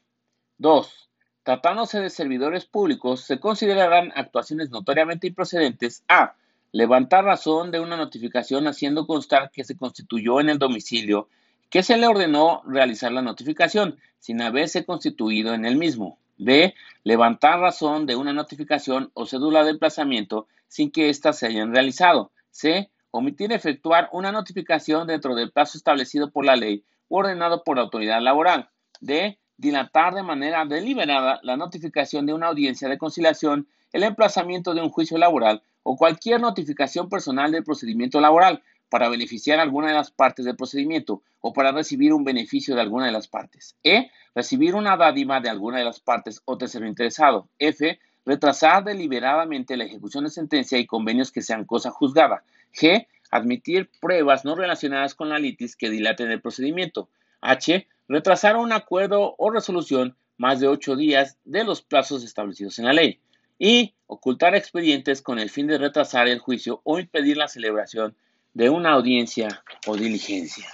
2. 0.58 1.10
tratándose 1.42 2.00
de 2.00 2.10
servidores 2.10 2.64
públicos, 2.64 3.22
se 3.22 3.38
considerarán 3.38 4.12
actuaciones 4.14 4.70
notoriamente 4.70 5.26
improcedentes 5.26 6.04
a. 6.08 6.36
Levantar 6.72 7.24
razón 7.24 7.70
de 7.70 7.80
una 7.80 7.96
notificación 7.96 8.66
haciendo 8.66 9.06
constar 9.06 9.50
que 9.50 9.62
se 9.62 9.76
constituyó 9.76 10.40
en 10.40 10.48
el 10.48 10.58
domicilio 10.58 11.28
que 11.74 11.82
se 11.82 11.96
le 11.96 12.06
ordenó 12.06 12.62
realizar 12.66 13.10
la 13.10 13.20
notificación 13.20 13.98
sin 14.20 14.40
haberse 14.40 14.84
constituido 14.84 15.54
en 15.54 15.64
el 15.64 15.76
mismo. 15.76 16.18
B. 16.38 16.72
Levantar 17.02 17.58
razón 17.58 18.06
de 18.06 18.14
una 18.14 18.32
notificación 18.32 19.10
o 19.14 19.26
cédula 19.26 19.64
de 19.64 19.70
emplazamiento 19.70 20.46
sin 20.68 20.92
que 20.92 21.08
éstas 21.08 21.38
se 21.38 21.46
hayan 21.46 21.72
realizado. 21.72 22.30
C. 22.50 22.90
Omitir 23.16 23.52
efectuar 23.52 24.08
una 24.10 24.32
notificación 24.32 25.06
dentro 25.06 25.36
del 25.36 25.52
plazo 25.52 25.78
establecido 25.78 26.32
por 26.32 26.44
la 26.44 26.56
ley 26.56 26.84
o 27.06 27.18
ordenado 27.18 27.62
por 27.62 27.76
la 27.76 27.84
autoridad 27.84 28.20
laboral. 28.20 28.70
D 29.00 29.38
dilatar 29.56 30.14
de 30.14 30.24
manera 30.24 30.64
deliberada 30.64 31.38
la 31.44 31.56
notificación 31.56 32.26
de 32.26 32.32
una 32.32 32.48
audiencia 32.48 32.88
de 32.88 32.98
conciliación, 32.98 33.68
el 33.92 34.02
emplazamiento 34.02 34.74
de 34.74 34.80
un 34.80 34.90
juicio 34.90 35.16
laboral 35.16 35.62
o 35.84 35.96
cualquier 35.96 36.40
notificación 36.40 37.08
personal 37.08 37.52
del 37.52 37.62
procedimiento 37.62 38.20
laboral 38.20 38.64
para 38.88 39.08
beneficiar 39.08 39.60
a 39.60 39.62
alguna 39.62 39.86
de 39.86 39.94
las 39.94 40.10
partes 40.10 40.44
del 40.44 40.56
procedimiento 40.56 41.22
o 41.38 41.52
para 41.52 41.70
recibir 41.70 42.12
un 42.12 42.24
beneficio 42.24 42.74
de 42.74 42.80
alguna 42.80 43.06
de 43.06 43.12
las 43.12 43.28
partes. 43.28 43.76
E. 43.84 44.10
Recibir 44.34 44.74
una 44.74 44.96
dádiva 44.96 45.38
de 45.38 45.50
alguna 45.50 45.78
de 45.78 45.84
las 45.84 46.00
partes 46.00 46.42
o 46.46 46.58
tercero 46.58 46.84
interesado. 46.88 47.48
F. 47.60 47.96
Retrasar 48.26 48.82
deliberadamente 48.82 49.76
la 49.76 49.84
ejecución 49.84 50.24
de 50.24 50.30
sentencia 50.30 50.78
y 50.78 50.86
convenios 50.86 51.30
que 51.30 51.42
sean 51.42 51.64
cosa 51.64 51.92
juzgada. 51.92 52.42
G. 52.74 53.06
Admitir 53.30 53.90
pruebas 54.00 54.44
no 54.44 54.54
relacionadas 54.54 55.14
con 55.14 55.28
la 55.28 55.38
litis 55.38 55.76
que 55.76 55.90
dilaten 55.90 56.30
el 56.30 56.40
procedimiento. 56.40 57.08
H 57.40 57.86
retrasar 58.08 58.56
un 58.56 58.72
acuerdo 58.72 59.34
o 59.38 59.50
resolución 59.50 60.16
más 60.36 60.60
de 60.60 60.68
ocho 60.68 60.96
días 60.96 61.38
de 61.44 61.64
los 61.64 61.82
plazos 61.82 62.24
establecidos 62.24 62.78
en 62.78 62.86
la 62.86 62.92
ley 62.92 63.20
y 63.58 63.94
ocultar 64.06 64.54
expedientes 64.54 65.22
con 65.22 65.38
el 65.38 65.50
fin 65.50 65.66
de 65.66 65.78
retrasar 65.78 66.28
el 66.28 66.38
juicio 66.38 66.80
o 66.84 66.98
impedir 66.98 67.36
la 67.36 67.48
celebración 67.48 68.16
de 68.52 68.70
una 68.70 68.92
audiencia 68.92 69.62
o 69.86 69.96
diligencia. 69.96 70.66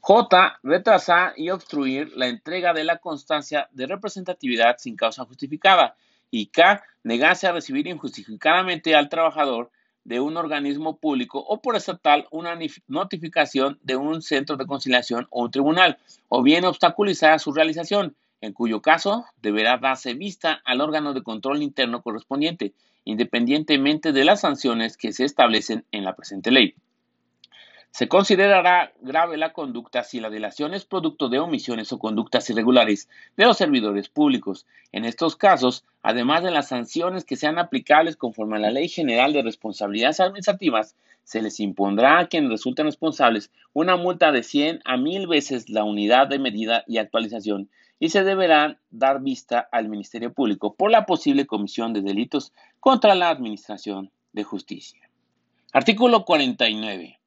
J. 0.00 0.58
Retrasar 0.62 1.34
y 1.36 1.50
obstruir 1.50 2.12
la 2.16 2.28
entrega 2.28 2.72
de 2.72 2.84
la 2.84 2.98
constancia 2.98 3.68
de 3.72 3.86
representatividad 3.86 4.76
sin 4.78 4.96
causa 4.96 5.24
justificada. 5.24 5.96
Y 6.30 6.46
K. 6.46 6.82
Negarse 7.02 7.46
a 7.46 7.52
recibir 7.52 7.86
injustificadamente 7.86 8.94
al 8.94 9.08
trabajador 9.08 9.70
de 10.08 10.20
un 10.20 10.38
organismo 10.38 10.96
público 10.96 11.38
o 11.38 11.60
por 11.60 11.76
estatal 11.76 12.26
una 12.30 12.58
notificación 12.86 13.78
de 13.82 13.96
un 13.96 14.22
centro 14.22 14.56
de 14.56 14.64
conciliación 14.64 15.26
o 15.28 15.44
un 15.44 15.50
tribunal, 15.50 15.98
o 16.28 16.42
bien 16.42 16.64
obstaculizar 16.64 17.38
su 17.38 17.52
realización, 17.52 18.16
en 18.40 18.54
cuyo 18.54 18.80
caso 18.80 19.26
deberá 19.42 19.76
darse 19.76 20.14
vista 20.14 20.62
al 20.64 20.80
órgano 20.80 21.12
de 21.12 21.22
control 21.22 21.62
interno 21.62 22.02
correspondiente, 22.02 22.72
independientemente 23.04 24.12
de 24.12 24.24
las 24.24 24.40
sanciones 24.40 24.96
que 24.96 25.12
se 25.12 25.26
establecen 25.26 25.84
en 25.92 26.04
la 26.04 26.16
presente 26.16 26.50
ley. 26.50 26.74
Se 27.90 28.06
considerará 28.06 28.92
grave 29.00 29.36
la 29.36 29.52
conducta 29.52 30.04
si 30.04 30.20
la 30.20 30.30
delación 30.30 30.74
es 30.74 30.84
producto 30.84 31.28
de 31.28 31.40
omisiones 31.40 31.92
o 31.92 31.98
conductas 31.98 32.48
irregulares 32.50 33.08
de 33.36 33.44
los 33.44 33.56
servidores 33.56 34.08
públicos. 34.08 34.66
En 34.92 35.04
estos 35.04 35.36
casos, 35.36 35.84
además 36.02 36.42
de 36.42 36.50
las 36.50 36.68
sanciones 36.68 37.24
que 37.24 37.36
sean 37.36 37.58
aplicables 37.58 38.16
conforme 38.16 38.56
a 38.56 38.60
la 38.60 38.70
Ley 38.70 38.88
General 38.88 39.32
de 39.32 39.42
Responsabilidades 39.42 40.20
Administrativas, 40.20 40.96
se 41.24 41.42
les 41.42 41.60
impondrá 41.60 42.20
a 42.20 42.26
quienes 42.28 42.50
resulten 42.50 42.86
responsables 42.86 43.50
una 43.72 43.96
multa 43.96 44.32
de 44.32 44.42
100 44.42 44.80
a 44.84 44.96
1000 44.96 45.26
veces 45.26 45.68
la 45.68 45.84
unidad 45.84 46.28
de 46.28 46.38
medida 46.38 46.84
y 46.86 46.98
actualización 46.98 47.68
y 47.98 48.10
se 48.10 48.22
deberá 48.22 48.78
dar 48.90 49.20
vista 49.20 49.68
al 49.72 49.88
Ministerio 49.88 50.32
Público 50.32 50.74
por 50.74 50.90
la 50.90 51.04
posible 51.04 51.46
comisión 51.46 51.92
de 51.92 52.02
delitos 52.02 52.52
contra 52.80 53.14
la 53.14 53.28
Administración 53.28 54.10
de 54.32 54.44
Justicia. 54.44 55.00
Artículo 55.72 56.24
49. 56.24 57.17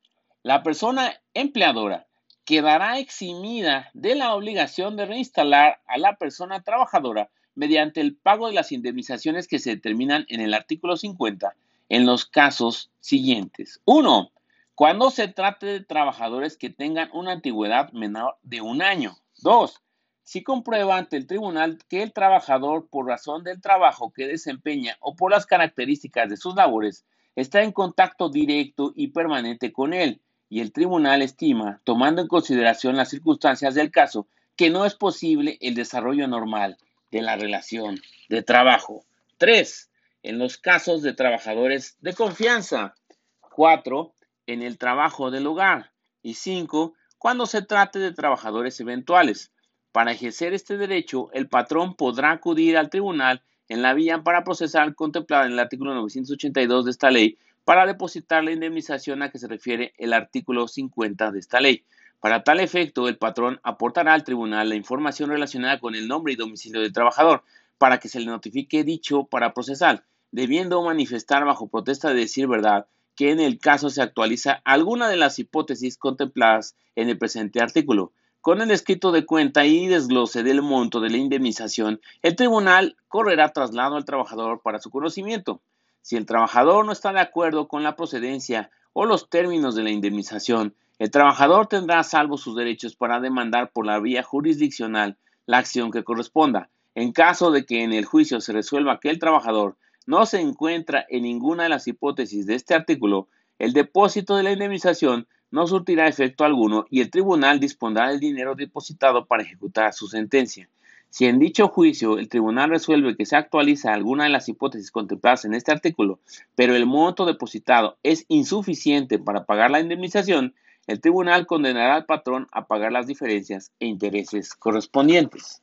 La 0.44 0.64
persona 0.64 1.14
empleadora 1.36 2.08
quedará 2.46 2.98
eximida 2.98 3.92
de 3.94 4.16
la 4.16 4.34
obligación 4.34 4.96
de 4.98 5.06
reinstalar 5.06 5.82
a 5.86 6.00
la 6.00 6.16
persona 6.16 6.64
trabajadora 6.64 7.30
mediante 7.54 8.02
el 8.02 8.16
pago 8.16 8.48
de 8.48 8.54
las 8.54 8.72
indemnizaciones 8.72 9.48
que 9.48 9.60
se 9.60 9.76
determinan 9.76 10.26
en 10.30 10.42
el 10.42 10.56
artículo 10.56 10.98
50 10.98 11.56
en 11.90 12.08
los 12.08 12.26
casos 12.26 12.90
siguientes. 13.00 13.82
1. 13.86 14.32
Cuando 14.74 15.12
se 15.12 15.28
trate 15.28 15.68
de 15.68 15.82
trabajadores 15.82 16.58
que 16.58 16.72
tengan 16.72 17.12
una 17.14 17.34
antigüedad 17.34 17.92
menor 17.92 18.38
de 18.42 18.62
un 18.62 18.82
año. 18.82 19.18
2. 19.44 19.80
Si 20.24 20.42
comprueba 20.42 20.98
ante 20.98 21.18
el 21.18 21.28
tribunal 21.28 21.78
que 21.88 22.02
el 22.02 22.14
trabajador, 22.14 22.88
por 22.90 23.06
razón 23.06 23.44
del 23.44 23.62
trabajo 23.62 24.12
que 24.12 24.26
desempeña 24.26 24.98
o 25.02 25.16
por 25.16 25.30
las 25.30 25.46
características 25.46 26.32
de 26.32 26.38
sus 26.38 26.56
labores, 26.56 27.06
está 27.36 27.62
en 27.62 27.72
contacto 27.72 28.28
directo 28.30 28.92
y 28.96 29.10
permanente 29.10 29.72
con 29.72 29.94
él 29.94 30.20
y 30.52 30.60
el 30.60 30.74
tribunal 30.74 31.22
estima, 31.22 31.80
tomando 31.86 32.22
en 32.22 32.28
consideración 32.28 32.98
las 32.98 33.10
circunstancias 33.10 33.74
del 33.74 33.90
caso, 33.90 34.28
que 34.58 34.70
no 34.70 34.86
es 34.86 34.96
posible 34.96 35.58
el 35.62 35.76
desarrollo 35.76 36.28
normal 36.28 36.78
de 37.10 37.22
la 37.22 37.38
relación 37.38 38.02
de 38.28 38.44
trabajo. 38.44 39.06
3. 39.38 39.90
En 40.24 40.40
los 40.40 40.58
casos 40.58 41.04
de 41.04 41.14
trabajadores 41.14 41.96
de 42.02 42.14
confianza. 42.14 42.96
4. 43.40 44.14
En 44.46 44.62
el 44.62 44.78
trabajo 44.78 45.32
del 45.32 45.48
hogar. 45.48 45.94
Y 46.22 46.34
5. 46.34 46.96
Cuando 47.18 47.46
se 47.46 47.62
trate 47.62 48.00
de 48.00 48.12
trabajadores 48.12 48.78
eventuales. 48.82 49.54
Para 49.94 50.12
ejercer 50.12 50.54
este 50.54 50.76
derecho, 50.76 51.30
el 51.32 51.48
patrón 51.48 51.96
podrá 51.96 52.32
acudir 52.32 52.76
al 52.76 52.90
tribunal 52.90 53.42
en 53.70 53.82
la 53.82 53.94
vía 53.94 54.22
para 54.22 54.44
procesar 54.44 54.96
contemplada 54.96 55.46
en 55.46 55.54
el 55.54 55.60
artículo 55.60 55.96
982 55.96 56.84
de 56.84 56.92
esta 56.92 57.10
ley 57.10 57.38
para 57.64 57.86
depositar 57.86 58.44
la 58.44 58.52
indemnización 58.52 59.22
a 59.22 59.30
que 59.30 59.40
se 59.40 59.48
refiere 59.48 59.94
el 59.98 60.14
artículo 60.14 60.68
50 60.68 61.32
de 61.32 61.40
esta 61.40 61.60
ley. 61.60 61.86
Para 62.20 62.44
tal 62.44 62.60
efecto, 62.60 63.08
el 63.08 63.18
patrón 63.18 63.60
aportará 63.64 64.14
al 64.14 64.24
tribunal 64.24 64.70
la 64.70 64.76
información 64.76 65.30
relacionada 65.30 65.80
con 65.80 65.96
el 65.96 66.08
nombre 66.08 66.34
y 66.34 66.36
domicilio 66.36 66.82
del 66.82 66.94
trabajador 66.94 67.44
para 67.78 68.00
que 68.00 68.10
se 68.10 68.20
le 68.20 68.28
notifique 68.28 68.84
dicho 68.84 69.24
para 69.24 69.54
procesar, 69.54 70.04
debiendo 70.32 70.84
manifestar 70.84 71.46
bajo 71.46 71.68
protesta 71.68 72.10
de 72.10 72.22
decir 72.22 72.48
verdad 72.48 72.86
que 73.16 73.32
en 73.32 73.40
el 73.40 73.60
caso 73.60 73.90
se 73.90 74.02
actualiza 74.02 74.62
alguna 74.66 75.10
de 75.10 75.18
las 75.18 75.40
hipótesis 75.40 75.98
contempladas 75.98 76.76
en 76.96 77.10
el 77.10 77.18
presente 77.18 77.62
artículo. 77.62 78.14
Con 78.40 78.62
el 78.62 78.72
escrito 78.72 79.12
de 79.12 79.26
cuenta 79.26 79.66
y 79.66 79.88
desglose 79.88 80.44
del 80.44 80.62
monto 80.62 81.00
de 81.00 81.12
la 81.12 81.18
indemnización, 81.18 82.02
el 82.24 82.36
tribunal 82.36 82.98
correrá 83.08 83.50
traslado 83.50 83.96
al 83.96 84.06
trabajador 84.06 84.62
para 84.64 84.80
su 84.80 84.90
conocimiento. 84.90 85.62
Si 86.02 86.16
el 86.16 86.26
trabajador 86.26 86.86
no 86.86 86.92
está 86.92 87.14
de 87.14 87.20
acuerdo 87.20 87.68
con 87.68 87.84
la 87.84 87.96
procedencia 87.96 88.72
o 88.94 89.06
los 89.06 89.30
términos 89.30 89.76
de 89.76 89.84
la 89.84 89.92
indemnización, 89.92 90.76
el 91.00 91.12
trabajador 91.12 91.68
tendrá 91.68 92.04
salvo 92.04 92.38
sus 92.38 92.56
derechos 92.56 92.96
para 92.96 93.20
demandar 93.20 93.72
por 93.72 93.86
la 93.86 94.00
vía 94.00 94.24
jurisdiccional 94.24 95.18
la 95.46 95.58
acción 95.58 95.92
que 95.92 96.04
corresponda. 96.04 96.70
En 96.94 97.12
caso 97.12 97.52
de 97.52 97.66
que 97.66 97.84
en 97.84 97.94
el 97.94 98.06
juicio 98.06 98.42
se 98.42 98.54
resuelva 98.54 99.00
que 99.00 99.10
el 99.10 99.20
trabajador 99.20 99.78
no 100.06 100.26
se 100.26 100.42
encuentra 100.42 101.06
en 101.10 101.24
ninguna 101.24 101.64
de 101.64 101.70
las 101.70 101.88
hipótesis 101.88 102.46
de 102.46 102.56
este 102.56 102.74
artículo, 102.74 103.28
el 103.60 103.74
depósito 103.74 104.36
de 104.36 104.44
la 104.44 104.52
indemnización 104.52 105.28
no 105.52 105.68
surtirá 105.68 106.08
efecto 106.08 106.44
alguno 106.44 106.86
y 106.90 107.02
el 107.02 107.12
tribunal 107.12 107.60
dispondrá 107.60 108.10
del 108.10 108.20
dinero 108.20 108.56
depositado 108.56 109.26
para 109.26 109.44
ejecutar 109.44 109.94
su 109.94 110.08
sentencia. 110.08 110.70
Si 111.12 111.26
en 111.26 111.40
dicho 111.40 111.68
juicio 111.68 112.18
el 112.18 112.30
tribunal 112.30 112.70
resuelve 112.70 113.18
que 113.18 113.26
se 113.26 113.36
actualiza 113.36 113.94
alguna 113.94 114.24
de 114.24 114.30
las 114.30 114.48
hipótesis 114.48 114.92
contempladas 114.92 115.44
en 115.44 115.54
este 115.54 115.74
artículo, 115.74 116.20
pero 116.56 116.74
el 116.74 116.86
monto 116.86 117.26
depositado 117.26 117.98
es 118.02 118.24
insuficiente 118.30 119.20
para 119.20 119.44
pagar 119.44 119.72
la 119.72 119.82
indemnización, 119.82 120.56
el 120.88 121.02
tribunal 121.02 121.48
condenará 121.48 121.96
al 121.96 122.06
patrón 122.06 122.48
a 122.54 122.66
pagar 122.66 122.94
las 122.94 123.08
diferencias 123.08 123.74
e 123.82 123.88
intereses 123.88 124.56
correspondientes. 124.56 125.62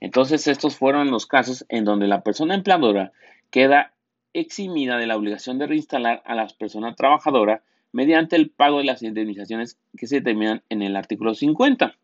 Entonces, 0.00 0.48
estos 0.48 0.76
fueron 0.76 1.12
los 1.12 1.26
casos 1.26 1.64
en 1.68 1.84
donde 1.84 2.08
la 2.08 2.22
persona 2.22 2.56
empleadora 2.56 3.12
queda 3.50 3.92
eximida 4.32 4.98
de 4.98 5.06
la 5.06 5.16
obligación 5.16 5.56
de 5.58 5.68
reinstalar 5.68 6.20
a 6.26 6.34
la 6.34 6.48
persona 6.48 6.96
trabajadora 6.96 7.62
mediante 7.92 8.34
el 8.34 8.50
pago 8.50 8.78
de 8.78 8.84
las 8.84 9.04
indemnizaciones 9.04 9.78
que 9.96 10.08
se 10.08 10.16
determinan 10.16 10.64
en 10.68 10.82
el 10.82 10.96
artículo 10.96 11.32
50. 11.32 11.96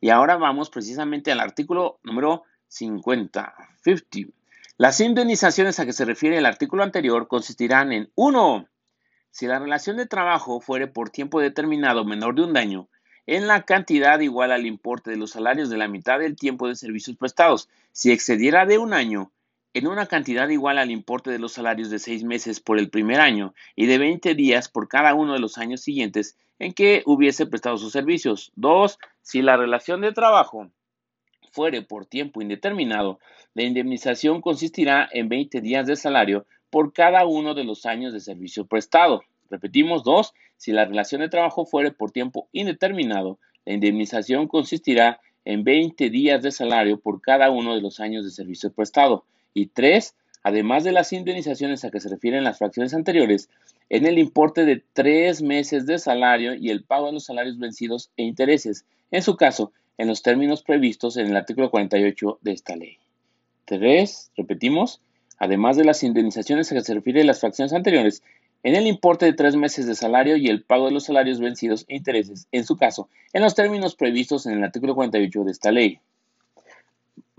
Y 0.00 0.10
ahora 0.10 0.36
vamos 0.36 0.70
precisamente 0.70 1.32
al 1.32 1.40
artículo 1.40 1.98
número 2.02 2.44
50, 2.68 3.54
50. 3.82 4.32
Las 4.78 5.00
indemnizaciones 5.00 5.80
a 5.80 5.86
que 5.86 5.94
se 5.94 6.04
refiere 6.04 6.36
el 6.36 6.44
artículo 6.44 6.82
anterior 6.82 7.28
consistirán 7.28 7.92
en 7.92 8.10
1. 8.14 8.68
Si 9.30 9.46
la 9.46 9.58
relación 9.58 9.96
de 9.96 10.06
trabajo 10.06 10.60
fuere 10.60 10.86
por 10.86 11.08
tiempo 11.08 11.40
determinado 11.40 12.04
menor 12.04 12.34
de 12.34 12.42
un 12.42 12.56
año, 12.56 12.88
en 13.26 13.48
la 13.48 13.62
cantidad 13.62 14.20
igual 14.20 14.52
al 14.52 14.66
importe 14.66 15.10
de 15.10 15.16
los 15.16 15.32
salarios 15.32 15.68
de 15.70 15.78
la 15.78 15.88
mitad 15.88 16.18
del 16.18 16.36
tiempo 16.36 16.68
de 16.68 16.76
servicios 16.76 17.16
prestados. 17.16 17.68
Si 17.92 18.12
excediera 18.12 18.66
de 18.66 18.78
un 18.78 18.92
año, 18.92 19.32
en 19.76 19.86
una 19.86 20.06
cantidad 20.06 20.48
igual 20.48 20.78
al 20.78 20.90
importe 20.90 21.30
de 21.30 21.38
los 21.38 21.52
salarios 21.52 21.90
de 21.90 21.98
seis 21.98 22.24
meses 22.24 22.60
por 22.60 22.78
el 22.78 22.88
primer 22.88 23.20
año 23.20 23.52
y 23.74 23.84
de 23.84 23.98
20 23.98 24.34
días 24.34 24.70
por 24.70 24.88
cada 24.88 25.12
uno 25.12 25.34
de 25.34 25.38
los 25.38 25.58
años 25.58 25.82
siguientes 25.82 26.38
en 26.58 26.72
que 26.72 27.02
hubiese 27.04 27.44
prestado 27.44 27.76
sus 27.76 27.92
servicios. 27.92 28.52
Dos, 28.56 28.98
si 29.20 29.42
la 29.42 29.58
relación 29.58 30.00
de 30.00 30.12
trabajo 30.12 30.70
fuere 31.52 31.82
por 31.82 32.06
tiempo 32.06 32.40
indeterminado, 32.40 33.18
la 33.52 33.64
indemnización 33.64 34.40
consistirá 34.40 35.10
en 35.12 35.28
20 35.28 35.60
días 35.60 35.86
de 35.86 35.96
salario 35.96 36.46
por 36.70 36.94
cada 36.94 37.26
uno 37.26 37.52
de 37.52 37.64
los 37.64 37.84
años 37.84 38.14
de 38.14 38.20
servicio 38.20 38.64
prestado. 38.64 39.24
Repetimos, 39.50 40.04
dos, 40.04 40.32
si 40.56 40.72
la 40.72 40.86
relación 40.86 41.20
de 41.20 41.28
trabajo 41.28 41.66
fuere 41.66 41.92
por 41.92 42.12
tiempo 42.12 42.48
indeterminado, 42.52 43.38
la 43.66 43.74
indemnización 43.74 44.48
consistirá 44.48 45.20
en 45.44 45.64
20 45.64 46.08
días 46.08 46.42
de 46.42 46.50
salario 46.50 46.98
por 46.98 47.20
cada 47.20 47.50
uno 47.50 47.74
de 47.74 47.82
los 47.82 48.00
años 48.00 48.24
de 48.24 48.30
servicio 48.30 48.72
prestado. 48.72 49.26
Y 49.56 49.68
tres, 49.68 50.14
además 50.42 50.84
de 50.84 50.92
las 50.92 51.14
indemnizaciones 51.14 51.82
a 51.82 51.90
que 51.90 51.98
se 51.98 52.10
refieren 52.10 52.44
las 52.44 52.58
fracciones 52.58 52.92
anteriores, 52.92 53.48
en 53.88 54.04
el 54.04 54.18
importe 54.18 54.66
de 54.66 54.84
tres 54.92 55.40
meses 55.40 55.86
de 55.86 55.98
salario 55.98 56.54
y 56.54 56.68
el 56.68 56.84
pago 56.84 57.06
de 57.06 57.14
los 57.14 57.24
salarios 57.24 57.58
vencidos 57.58 58.10
e 58.18 58.24
intereses, 58.24 58.84
en 59.10 59.22
su 59.22 59.34
caso, 59.34 59.72
en 59.96 60.08
los 60.08 60.20
términos 60.20 60.62
previstos 60.62 61.16
en 61.16 61.28
el 61.28 61.36
artículo 61.38 61.70
48 61.70 62.38
de 62.42 62.52
esta 62.52 62.76
ley. 62.76 62.98
Tres, 63.64 64.30
repetimos, 64.36 65.00
además 65.38 65.78
de 65.78 65.84
las 65.84 66.02
indemnizaciones 66.02 66.70
a 66.70 66.74
que 66.74 66.82
se 66.82 66.92
refieren 66.92 67.26
las 67.26 67.40
fracciones 67.40 67.72
anteriores, 67.72 68.22
en 68.62 68.74
el 68.74 68.86
importe 68.86 69.24
de 69.24 69.32
tres 69.32 69.56
meses 69.56 69.86
de 69.86 69.94
salario 69.94 70.36
y 70.36 70.48
el 70.48 70.64
pago 70.64 70.84
de 70.84 70.92
los 70.92 71.04
salarios 71.04 71.40
vencidos 71.40 71.86
e 71.88 71.96
intereses, 71.96 72.46
en 72.52 72.66
su 72.66 72.76
caso, 72.76 73.08
en 73.32 73.42
los 73.42 73.54
términos 73.54 73.96
previstos 73.96 74.44
en 74.44 74.52
el 74.52 74.64
artículo 74.64 74.94
48 74.94 75.44
de 75.44 75.50
esta 75.50 75.72
ley. 75.72 75.98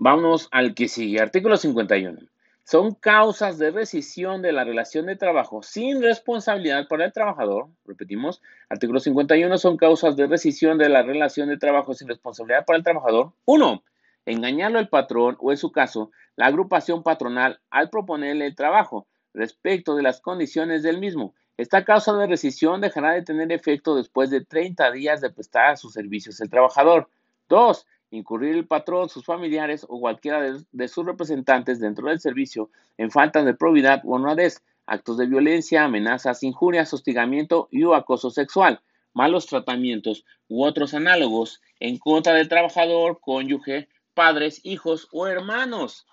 Vamos 0.00 0.46
al 0.52 0.76
que 0.76 0.86
sigue, 0.86 1.20
artículo 1.20 1.56
51. 1.56 2.20
Son 2.62 2.94
causas 2.94 3.58
de 3.58 3.72
rescisión 3.72 4.42
de 4.42 4.52
la 4.52 4.62
relación 4.62 5.06
de 5.06 5.16
trabajo 5.16 5.60
sin 5.64 6.00
responsabilidad 6.00 6.86
para 6.86 7.04
el 7.04 7.12
trabajador. 7.12 7.66
Repetimos, 7.84 8.40
artículo 8.68 9.00
51 9.00 9.58
son 9.58 9.76
causas 9.76 10.14
de 10.14 10.28
rescisión 10.28 10.78
de 10.78 10.88
la 10.88 11.02
relación 11.02 11.48
de 11.48 11.56
trabajo 11.56 11.94
sin 11.94 12.06
responsabilidad 12.06 12.64
para 12.64 12.76
el 12.76 12.84
trabajador. 12.84 13.32
1. 13.46 13.82
Engañarlo 14.26 14.78
al 14.78 14.88
patrón 14.88 15.36
o, 15.40 15.50
en 15.50 15.56
su 15.56 15.72
caso, 15.72 16.12
la 16.36 16.46
agrupación 16.46 17.02
patronal 17.02 17.58
al 17.68 17.90
proponerle 17.90 18.46
el 18.46 18.54
trabajo 18.54 19.08
respecto 19.34 19.96
de 19.96 20.04
las 20.04 20.20
condiciones 20.20 20.84
del 20.84 21.00
mismo. 21.00 21.34
Esta 21.56 21.84
causa 21.84 22.12
de 22.12 22.28
rescisión 22.28 22.80
dejará 22.80 23.14
de 23.14 23.22
tener 23.22 23.50
efecto 23.50 23.96
después 23.96 24.30
de 24.30 24.44
30 24.44 24.92
días 24.92 25.20
de 25.20 25.30
prestar 25.30 25.76
sus 25.76 25.92
servicios 25.92 26.40
el 26.40 26.50
trabajador. 26.50 27.08
2. 27.48 27.86
Incurrir 28.10 28.54
el 28.54 28.66
patrón, 28.66 29.08
sus 29.08 29.24
familiares 29.24 29.84
o 29.88 30.00
cualquiera 30.00 30.40
de, 30.40 30.88
sus 30.88 31.04
representantes 31.04 31.80
dentro 31.80 32.08
del 32.08 32.20
servicio 32.20 32.70
en 32.96 33.10
falta 33.10 33.42
de 33.44 33.54
probidad 33.54 34.02
o 34.04 34.14
honradez, 34.14 34.62
actos 34.86 35.18
de 35.18 35.26
violencia, 35.26 35.84
amenazas, 35.84 36.42
injurias, 36.42 36.92
hostigamiento 36.94 37.68
y 37.70 37.84
o 37.84 37.94
acoso 37.94 38.30
sexual, 38.30 38.80
malos 39.12 39.46
tratamientos 39.46 40.24
u 40.48 40.64
otros 40.64 40.94
análogos 40.94 41.60
en 41.80 41.98
contra 41.98 42.32
del 42.34 42.48
trabajador, 42.48 43.20
cónyuge, 43.20 43.88
padres, 44.14 44.60
hijos 44.64 45.08
o 45.12 45.26
hermanos. 45.26 46.06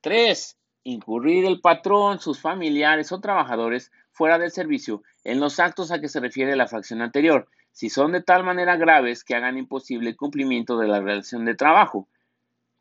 3 0.00 0.58
incurrir 0.84 1.46
el 1.46 1.60
patrón, 1.60 2.20
sus 2.20 2.38
familiares 2.38 3.10
o 3.10 3.20
trabajadores 3.20 3.90
fuera 4.12 4.38
del 4.38 4.52
servicio 4.52 5.02
en 5.24 5.40
los 5.40 5.58
actos 5.58 5.90
a 5.90 6.00
que 6.00 6.08
se 6.08 6.20
refiere 6.20 6.54
la 6.54 6.68
fracción 6.68 7.02
anterior, 7.02 7.48
si 7.74 7.90
son 7.90 8.12
de 8.12 8.22
tal 8.22 8.44
manera 8.44 8.76
graves 8.76 9.24
que 9.24 9.34
hagan 9.34 9.58
imposible 9.58 10.10
el 10.10 10.16
cumplimiento 10.16 10.78
de 10.78 10.86
la 10.86 11.00
relación 11.00 11.44
de 11.44 11.56
trabajo. 11.56 12.08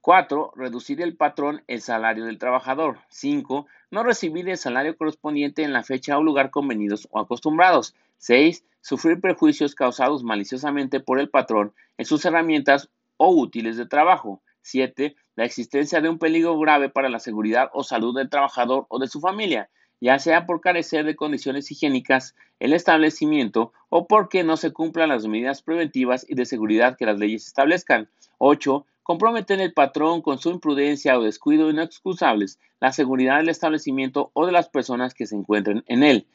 4. 0.01 0.53
Reducir 0.55 1.01
el 1.01 1.17
patrón 1.17 1.63
el 1.67 1.81
salario 1.81 2.25
del 2.25 2.37
trabajador. 2.37 2.99
5. 3.09 3.65
No 3.89 4.03
recibir 4.03 4.47
el 4.49 4.57
salario 4.57 4.95
correspondiente 4.95 5.63
en 5.63 5.73
la 5.73 5.81
fecha 5.81 6.15
o 6.17 6.23
lugar 6.23 6.51
convenidos 6.51 7.07
o 7.09 7.19
acostumbrados. 7.19 7.95
6. 8.17 8.63
Sufrir 8.81 9.19
perjuicios 9.19 9.73
causados 9.73 10.23
maliciosamente 10.23 10.99
por 10.99 11.19
el 11.19 11.29
patrón 11.29 11.73
en 11.97 12.05
sus 12.05 12.23
herramientas 12.25 12.89
o 13.17 13.29
útiles 13.29 13.77
de 13.77 13.87
trabajo. 13.87 14.43
7. 14.61 15.15
La 15.35 15.45
existencia 15.45 16.01
de 16.01 16.09
un 16.09 16.19
peligro 16.19 16.59
grave 16.59 16.89
para 16.89 17.09
la 17.09 17.19
seguridad 17.19 17.71
o 17.73 17.83
salud 17.83 18.15
del 18.15 18.29
trabajador 18.29 18.85
o 18.89 18.99
de 18.99 19.07
su 19.07 19.19
familia, 19.19 19.71
ya 20.03 20.19
sea 20.19 20.45
por 20.45 20.59
carecer 20.59 21.05
de 21.05 21.15
condiciones 21.15 21.71
higiénicas 21.71 22.35
el 22.59 22.73
establecimiento 22.73 23.71
o 23.87 24.05
porque 24.05 24.43
no 24.43 24.57
se 24.57 24.73
cumplan 24.73 25.07
las 25.07 25.25
medidas 25.27 25.61
preventivas 25.61 26.25
y 26.27 26.35
de 26.35 26.45
seguridad 26.45 26.97
que 26.97 27.05
las 27.05 27.17
leyes 27.17 27.47
establezcan. 27.47 28.09
8. 28.37 28.85
Comprometer 29.01 29.61
el 29.61 29.71
patrón 29.71 30.21
con 30.21 30.39
su 30.39 30.49
imprudencia 30.49 31.17
o 31.17 31.23
descuido 31.23 31.69
inexcusables 31.69 32.59
la 32.81 32.91
seguridad 32.91 33.37
del 33.37 33.47
establecimiento 33.47 34.29
o 34.33 34.45
de 34.45 34.51
las 34.51 34.67
personas 34.67 35.13
que 35.13 35.25
se 35.25 35.37
encuentren 35.37 35.85
en 35.87 36.03
él. 36.03 36.27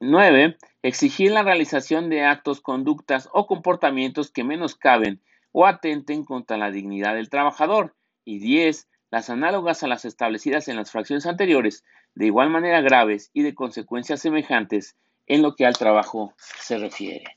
9. 0.00 0.44
Eh, 0.44 0.56
exigir 0.82 1.30
la 1.30 1.44
realización 1.44 2.08
de 2.10 2.24
actos, 2.24 2.60
conductas 2.60 3.28
o 3.32 3.46
comportamientos 3.46 4.32
que 4.32 4.42
menoscaben 4.42 5.20
o 5.52 5.66
atenten 5.66 6.24
contra 6.24 6.56
la 6.56 6.72
dignidad 6.72 7.14
del 7.14 7.30
trabajador. 7.30 7.94
Y 8.24 8.40
10. 8.40 8.88
Las 9.10 9.30
análogas 9.30 9.82
a 9.82 9.88
las 9.88 10.04
establecidas 10.04 10.68
en 10.68 10.76
las 10.76 10.90
fracciones 10.90 11.26
anteriores, 11.26 11.84
de 12.14 12.26
igual 12.26 12.50
manera 12.50 12.80
graves 12.80 13.30
y 13.32 13.42
de 13.42 13.54
consecuencias 13.54 14.20
semejantes 14.20 14.96
en 15.26 15.42
lo 15.42 15.54
que 15.54 15.66
al 15.66 15.76
trabajo 15.76 16.34
se 16.38 16.78
refiere. 16.78 17.36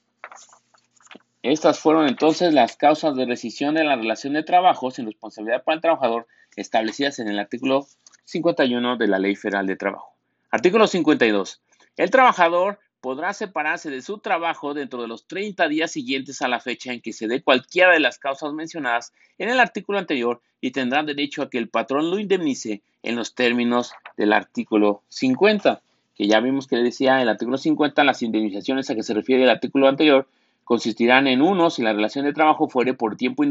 Estas 1.42 1.80
fueron 1.80 2.08
entonces 2.08 2.54
las 2.54 2.78
causas 2.78 3.16
de 3.16 3.26
rescisión 3.26 3.76
de 3.76 3.84
la 3.84 3.96
relación 3.96 4.34
de 4.34 4.44
trabajo 4.44 4.92
sin 4.92 5.06
responsabilidad 5.06 5.64
para 5.64 5.76
el 5.76 5.82
trabajador 5.82 6.28
establecidas 6.56 7.20
en 7.20 7.28
el 7.28 7.38
artículo 7.38 7.86
51 8.24 8.98
de 8.98 9.08
la 9.08 9.20
Ley 9.20 9.36
Federal 9.36 9.68
de 9.68 9.76
Trabajo. 9.76 10.16
Artículo 10.52 10.88
52. 10.88 11.62
El 11.98 12.12
trabajador 12.12 12.80
podrá 13.04 13.34
separarse 13.34 13.92
de 13.92 14.02
su 14.02 14.20
trabajo 14.20 14.74
dentro 14.74 15.02
de 15.02 15.10
los 15.10 15.28
30 15.28 15.68
días 15.68 15.92
siguientes 15.92 16.42
a 16.42 16.48
la 16.48 16.62
fecha 16.62 16.94
en 16.94 17.02
que 17.02 17.12
se 17.12 17.28
dé 17.28 17.42
cualquiera 17.42 17.92
de 17.92 18.00
las 18.00 18.18
causas 18.18 18.54
mencionadas 18.54 19.12
en 19.38 19.50
el 19.50 19.60
artículo 19.60 20.00
anterior 20.00 20.40
y 20.62 20.72
tendrá 20.72 21.04
derecho 21.04 21.42
a 21.42 21.50
que 21.50 21.58
el 21.58 21.68
patrón 21.68 22.10
lo 22.10 22.18
indemnice 22.18 22.82
en 23.04 23.18
los 23.18 23.36
términos 23.36 23.92
del 24.16 24.32
artículo 24.32 25.02
50, 25.10 25.82
que 26.16 26.28
ya 26.28 26.40
vimos 26.40 26.66
que 26.66 26.78
le 26.78 26.84
decía 26.84 27.22
el 27.22 27.28
artículo 27.28 27.58
50, 27.58 28.06
las 28.06 28.22
indemnizaciones 28.24 28.90
a 28.90 28.96
que 28.96 29.04
se 29.04 29.14
refiere 29.14 29.44
el 29.44 29.50
artículo 29.50 29.90
anterior 29.90 30.26
consistirán 30.64 31.28
en 31.28 31.42
uno 31.42 31.72
si 31.72 31.82
la 31.82 31.92
relación 31.92 32.24
de 32.24 32.32
trabajo 32.32 32.70
fuere 32.70 32.94
por 32.94 33.18
tiempo, 33.18 33.44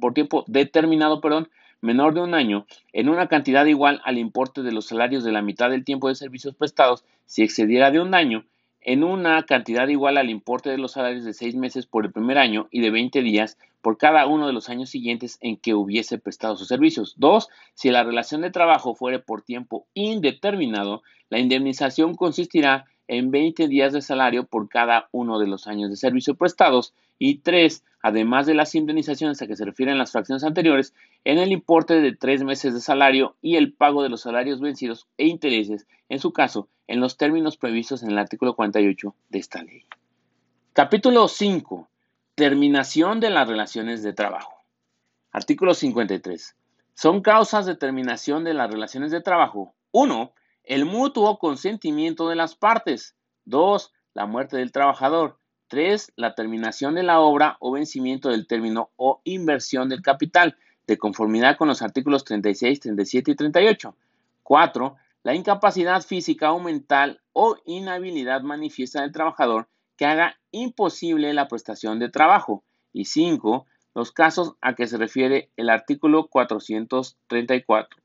por 0.00 0.14
tiempo 0.14 0.44
determinado, 0.46 1.20
perdón, 1.20 1.50
menor 1.82 2.14
de 2.14 2.22
un 2.22 2.32
año, 2.32 2.64
en 2.94 3.10
una 3.10 3.28
cantidad 3.28 3.66
igual 3.66 4.00
al 4.06 4.16
importe 4.16 4.62
de 4.62 4.72
los 4.72 4.86
salarios 4.86 5.24
de 5.24 5.32
la 5.32 5.42
mitad 5.42 5.68
del 5.68 5.84
tiempo 5.84 6.08
de 6.08 6.14
servicios 6.14 6.54
prestados, 6.54 7.04
si 7.26 7.42
excediera 7.42 7.90
de 7.90 8.00
un 8.00 8.14
año, 8.14 8.46
en 8.84 9.02
una 9.02 9.44
cantidad 9.44 9.88
igual 9.88 10.18
al 10.18 10.30
importe 10.30 10.70
de 10.70 10.78
los 10.78 10.92
salarios 10.92 11.24
de 11.24 11.32
seis 11.32 11.54
meses 11.54 11.86
por 11.86 12.04
el 12.04 12.12
primer 12.12 12.38
año 12.38 12.68
y 12.70 12.80
de 12.80 12.90
20 12.90 13.22
días 13.22 13.58
por 13.80 13.98
cada 13.98 14.26
uno 14.26 14.46
de 14.46 14.52
los 14.52 14.68
años 14.68 14.90
siguientes 14.90 15.38
en 15.40 15.56
que 15.56 15.74
hubiese 15.74 16.18
prestado 16.18 16.56
sus 16.56 16.68
servicios. 16.68 17.14
Dos, 17.16 17.48
si 17.74 17.90
la 17.90 18.04
relación 18.04 18.42
de 18.42 18.50
trabajo 18.50 18.94
fuere 18.94 19.18
por 19.18 19.42
tiempo 19.42 19.86
indeterminado, 19.94 21.02
la 21.30 21.38
indemnización 21.38 22.14
consistirá 22.14 22.84
en 23.08 23.30
20 23.30 23.68
días 23.68 23.92
de 23.92 24.02
salario 24.02 24.46
por 24.46 24.68
cada 24.68 25.08
uno 25.12 25.38
de 25.38 25.46
los 25.46 25.66
años 25.66 25.90
de 25.90 25.96
servicio 25.96 26.34
prestados 26.34 26.94
y 27.18 27.38
tres, 27.38 27.84
además 28.04 28.44
de 28.44 28.52
las 28.52 28.74
indemnizaciones 28.74 29.40
a 29.40 29.46
que 29.46 29.56
se 29.56 29.64
refieren 29.64 29.96
las 29.96 30.12
fracciones 30.12 30.44
anteriores, 30.44 30.92
en 31.24 31.38
el 31.38 31.52
importe 31.52 32.02
de 32.02 32.14
tres 32.14 32.44
meses 32.44 32.74
de 32.74 32.80
salario 32.80 33.34
y 33.40 33.56
el 33.56 33.72
pago 33.72 34.02
de 34.02 34.10
los 34.10 34.20
salarios 34.20 34.60
vencidos 34.60 35.08
e 35.16 35.26
intereses, 35.26 35.86
en 36.10 36.18
su 36.18 36.30
caso, 36.30 36.68
en 36.86 37.00
los 37.00 37.16
términos 37.16 37.56
previstos 37.56 38.02
en 38.02 38.10
el 38.10 38.18
artículo 38.18 38.54
48 38.54 39.14
de 39.30 39.38
esta 39.38 39.62
ley. 39.62 39.86
Capítulo 40.74 41.28
5. 41.28 41.88
Terminación 42.34 43.20
de 43.20 43.30
las 43.30 43.48
relaciones 43.48 44.02
de 44.02 44.12
trabajo. 44.12 44.52
Artículo 45.32 45.72
53. 45.72 46.56
Son 46.92 47.22
causas 47.22 47.64
de 47.64 47.74
terminación 47.74 48.44
de 48.44 48.52
las 48.52 48.70
relaciones 48.70 49.12
de 49.12 49.22
trabajo. 49.22 49.74
1 49.92 50.30
el 50.64 50.84
mutuo 50.84 51.38
consentimiento 51.38 52.28
de 52.28 52.36
las 52.36 52.54
partes. 52.54 53.16
2. 53.46 53.92
La 54.12 54.26
muerte 54.26 54.58
del 54.58 54.72
trabajador. 54.72 55.38
3. 55.74 56.12
La 56.14 56.36
terminación 56.36 56.94
de 56.94 57.02
la 57.02 57.18
obra 57.18 57.56
o 57.58 57.72
vencimiento 57.72 58.28
del 58.28 58.46
término 58.46 58.90
o 58.94 59.20
inversión 59.24 59.88
del 59.88 60.02
capital, 60.02 60.56
de 60.86 60.98
conformidad 60.98 61.56
con 61.56 61.66
los 61.66 61.82
artículos 61.82 62.24
36, 62.24 62.78
37 62.78 63.32
y 63.32 63.34
38. 63.34 63.96
4. 64.44 64.96
La 65.24 65.34
incapacidad 65.34 66.00
física 66.02 66.52
o 66.52 66.60
mental 66.60 67.20
o 67.32 67.56
inhabilidad 67.64 68.42
manifiesta 68.42 69.02
del 69.02 69.10
trabajador 69.10 69.66
que 69.96 70.06
haga 70.06 70.36
imposible 70.52 71.34
la 71.34 71.48
prestación 71.48 71.98
de 71.98 72.08
trabajo. 72.08 72.62
Y 72.92 73.06
5. 73.06 73.66
Los 73.96 74.12
casos 74.12 74.54
a 74.60 74.74
que 74.74 74.86
se 74.86 74.96
refiere 74.96 75.50
el 75.56 75.70
artículo 75.70 76.28
434. 76.28 77.98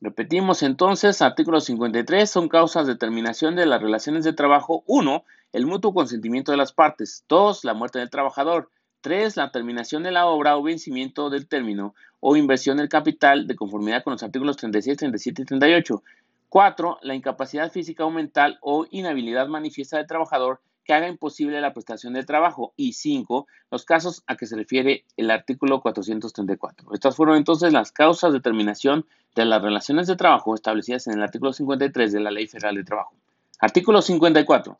Repetimos 0.00 0.62
entonces, 0.62 1.22
artículo 1.22 1.60
53 1.60 2.30
son 2.30 2.48
causas 2.48 2.86
de 2.86 2.94
terminación 2.94 3.56
de 3.56 3.66
las 3.66 3.82
relaciones 3.82 4.22
de 4.22 4.32
trabajo. 4.32 4.84
1. 4.86 5.24
El 5.52 5.66
mutuo 5.66 5.92
consentimiento 5.92 6.50
de 6.50 6.56
las 6.56 6.72
partes. 6.72 7.24
2. 7.28 7.64
La 7.64 7.74
muerte 7.74 7.98
del 7.98 8.08
trabajador. 8.08 8.70
3. 9.02 9.36
La 9.36 9.50
terminación 9.50 10.02
de 10.02 10.10
la 10.10 10.26
obra 10.26 10.56
o 10.56 10.62
vencimiento 10.62 11.28
del 11.28 11.46
término 11.46 11.94
o 12.20 12.36
inversión 12.36 12.78
del 12.78 12.88
capital 12.88 13.46
de 13.46 13.54
conformidad 13.54 14.02
con 14.02 14.12
los 14.12 14.22
artículos 14.22 14.56
36, 14.56 14.96
37 14.96 15.42
y 15.42 15.44
38. 15.44 16.02
4. 16.48 16.98
La 17.02 17.14
incapacidad 17.14 17.70
física 17.70 18.06
o 18.06 18.10
mental 18.10 18.58
o 18.62 18.86
inhabilidad 18.90 19.48
manifiesta 19.48 19.98
del 19.98 20.06
trabajador 20.06 20.60
que 20.84 20.94
haga 20.94 21.06
imposible 21.06 21.60
la 21.60 21.74
prestación 21.74 22.14
de 22.14 22.24
trabajo. 22.24 22.72
Y 22.76 22.94
5. 22.94 23.46
Los 23.70 23.84
casos 23.84 24.22
a 24.26 24.36
que 24.36 24.46
se 24.46 24.56
refiere 24.56 25.04
el 25.18 25.30
artículo 25.30 25.82
434. 25.82 26.94
Estas 26.94 27.14
fueron 27.14 27.36
entonces 27.36 27.74
las 27.74 27.92
causas 27.92 28.32
de 28.32 28.40
terminación 28.40 29.04
de 29.34 29.44
las 29.44 29.60
relaciones 29.60 30.06
de 30.06 30.16
trabajo 30.16 30.54
establecidas 30.54 31.06
en 31.08 31.14
el 31.14 31.22
artículo 31.22 31.52
53 31.52 32.10
de 32.10 32.20
la 32.20 32.30
Ley 32.30 32.46
Federal 32.46 32.76
de 32.76 32.84
Trabajo. 32.84 33.14
Artículo 33.60 34.02
54. 34.02 34.78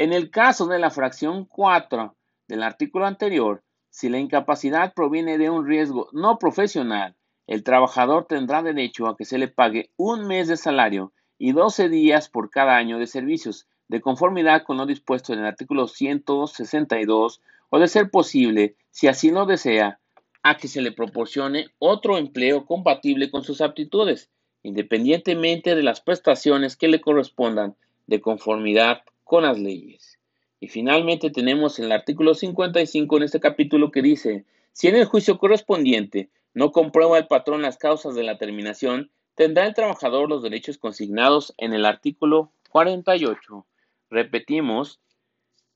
En 0.00 0.14
el 0.14 0.30
caso 0.30 0.66
de 0.66 0.78
la 0.78 0.88
fracción 0.88 1.44
4 1.44 2.16
del 2.48 2.62
artículo 2.62 3.04
anterior, 3.04 3.62
si 3.90 4.08
la 4.08 4.18
incapacidad 4.18 4.94
proviene 4.94 5.36
de 5.36 5.50
un 5.50 5.66
riesgo 5.66 6.08
no 6.12 6.38
profesional, 6.38 7.16
el 7.46 7.62
trabajador 7.62 8.24
tendrá 8.24 8.62
derecho 8.62 9.08
a 9.08 9.16
que 9.18 9.26
se 9.26 9.36
le 9.36 9.48
pague 9.48 9.90
un 9.98 10.26
mes 10.26 10.48
de 10.48 10.56
salario 10.56 11.12
y 11.36 11.52
12 11.52 11.90
días 11.90 12.30
por 12.30 12.48
cada 12.48 12.78
año 12.78 12.98
de 12.98 13.06
servicios, 13.06 13.66
de 13.88 14.00
conformidad 14.00 14.62
con 14.62 14.78
lo 14.78 14.86
dispuesto 14.86 15.34
en 15.34 15.40
el 15.40 15.44
artículo 15.44 15.86
162, 15.86 17.42
o 17.68 17.78
de 17.78 17.86
ser 17.86 18.10
posible, 18.10 18.76
si 18.90 19.06
así 19.06 19.30
lo 19.30 19.44
desea, 19.44 20.00
a 20.42 20.56
que 20.56 20.68
se 20.68 20.80
le 20.80 20.92
proporcione 20.92 21.66
otro 21.78 22.16
empleo 22.16 22.64
compatible 22.64 23.30
con 23.30 23.44
sus 23.44 23.60
aptitudes, 23.60 24.30
independientemente 24.62 25.74
de 25.74 25.82
las 25.82 26.00
prestaciones 26.00 26.78
que 26.78 26.88
le 26.88 27.02
correspondan 27.02 27.76
de 28.06 28.22
conformidad 28.22 29.02
con 29.30 29.44
las 29.44 29.60
leyes. 29.60 30.18
Y 30.58 30.66
finalmente 30.66 31.30
tenemos 31.30 31.78
el 31.78 31.92
artículo 31.92 32.34
55 32.34 33.16
en 33.16 33.22
este 33.22 33.38
capítulo 33.38 33.92
que 33.92 34.02
dice, 34.02 34.44
si 34.72 34.88
en 34.88 34.96
el 34.96 35.04
juicio 35.04 35.38
correspondiente 35.38 36.30
no 36.52 36.72
comprueba 36.72 37.16
el 37.16 37.28
patrón 37.28 37.62
las 37.62 37.78
causas 37.78 38.16
de 38.16 38.24
la 38.24 38.38
terminación, 38.38 39.12
tendrá 39.36 39.66
el 39.66 39.74
trabajador 39.74 40.28
los 40.28 40.42
derechos 40.42 40.78
consignados 40.78 41.54
en 41.58 41.74
el 41.74 41.84
artículo 41.84 42.50
48. 42.70 43.64
Repetimos, 44.10 44.98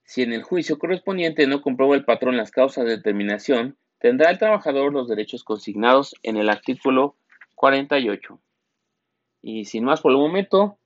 si 0.03 0.23
en 0.23 0.33
el 0.33 0.43
juicio 0.43 0.77
correspondiente 0.77 1.47
no 1.47 1.63
comprueba 1.63 1.95
el 1.95 2.05
patrón 2.05 2.37
las 2.37 2.51
causas 2.51 2.87
de 2.87 3.01
terminación, 3.01 3.79
tendrá 4.01 4.33
el 4.33 4.39
trabajador 4.41 4.93
los 4.93 5.07
derechos 5.07 5.45
consignados 5.45 6.17
en 6.25 6.39
el 6.39 6.49
artículo 6.49 7.15
48. 7.55 8.41
Y 9.43 9.67
sin 9.67 9.85
más 9.85 10.01
por 10.01 10.11
el 10.11 10.19
momento, 10.19 10.77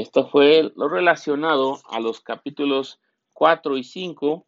esto 0.00 0.28
fue 0.28 0.72
lo 0.76 0.90
relacionado 0.90 1.80
a 1.88 2.00
los 2.00 2.20
capítulos 2.20 3.00
4 3.32 3.78
y 3.78 3.84
5 3.84 4.46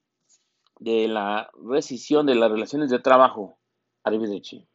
de 0.78 1.08
la 1.08 1.50
rescisión 1.54 2.26
de 2.26 2.34
las 2.34 2.50
relaciones 2.50 2.90
de 2.90 2.98
trabajo. 2.98 3.58
Arrivederci. 4.04 4.67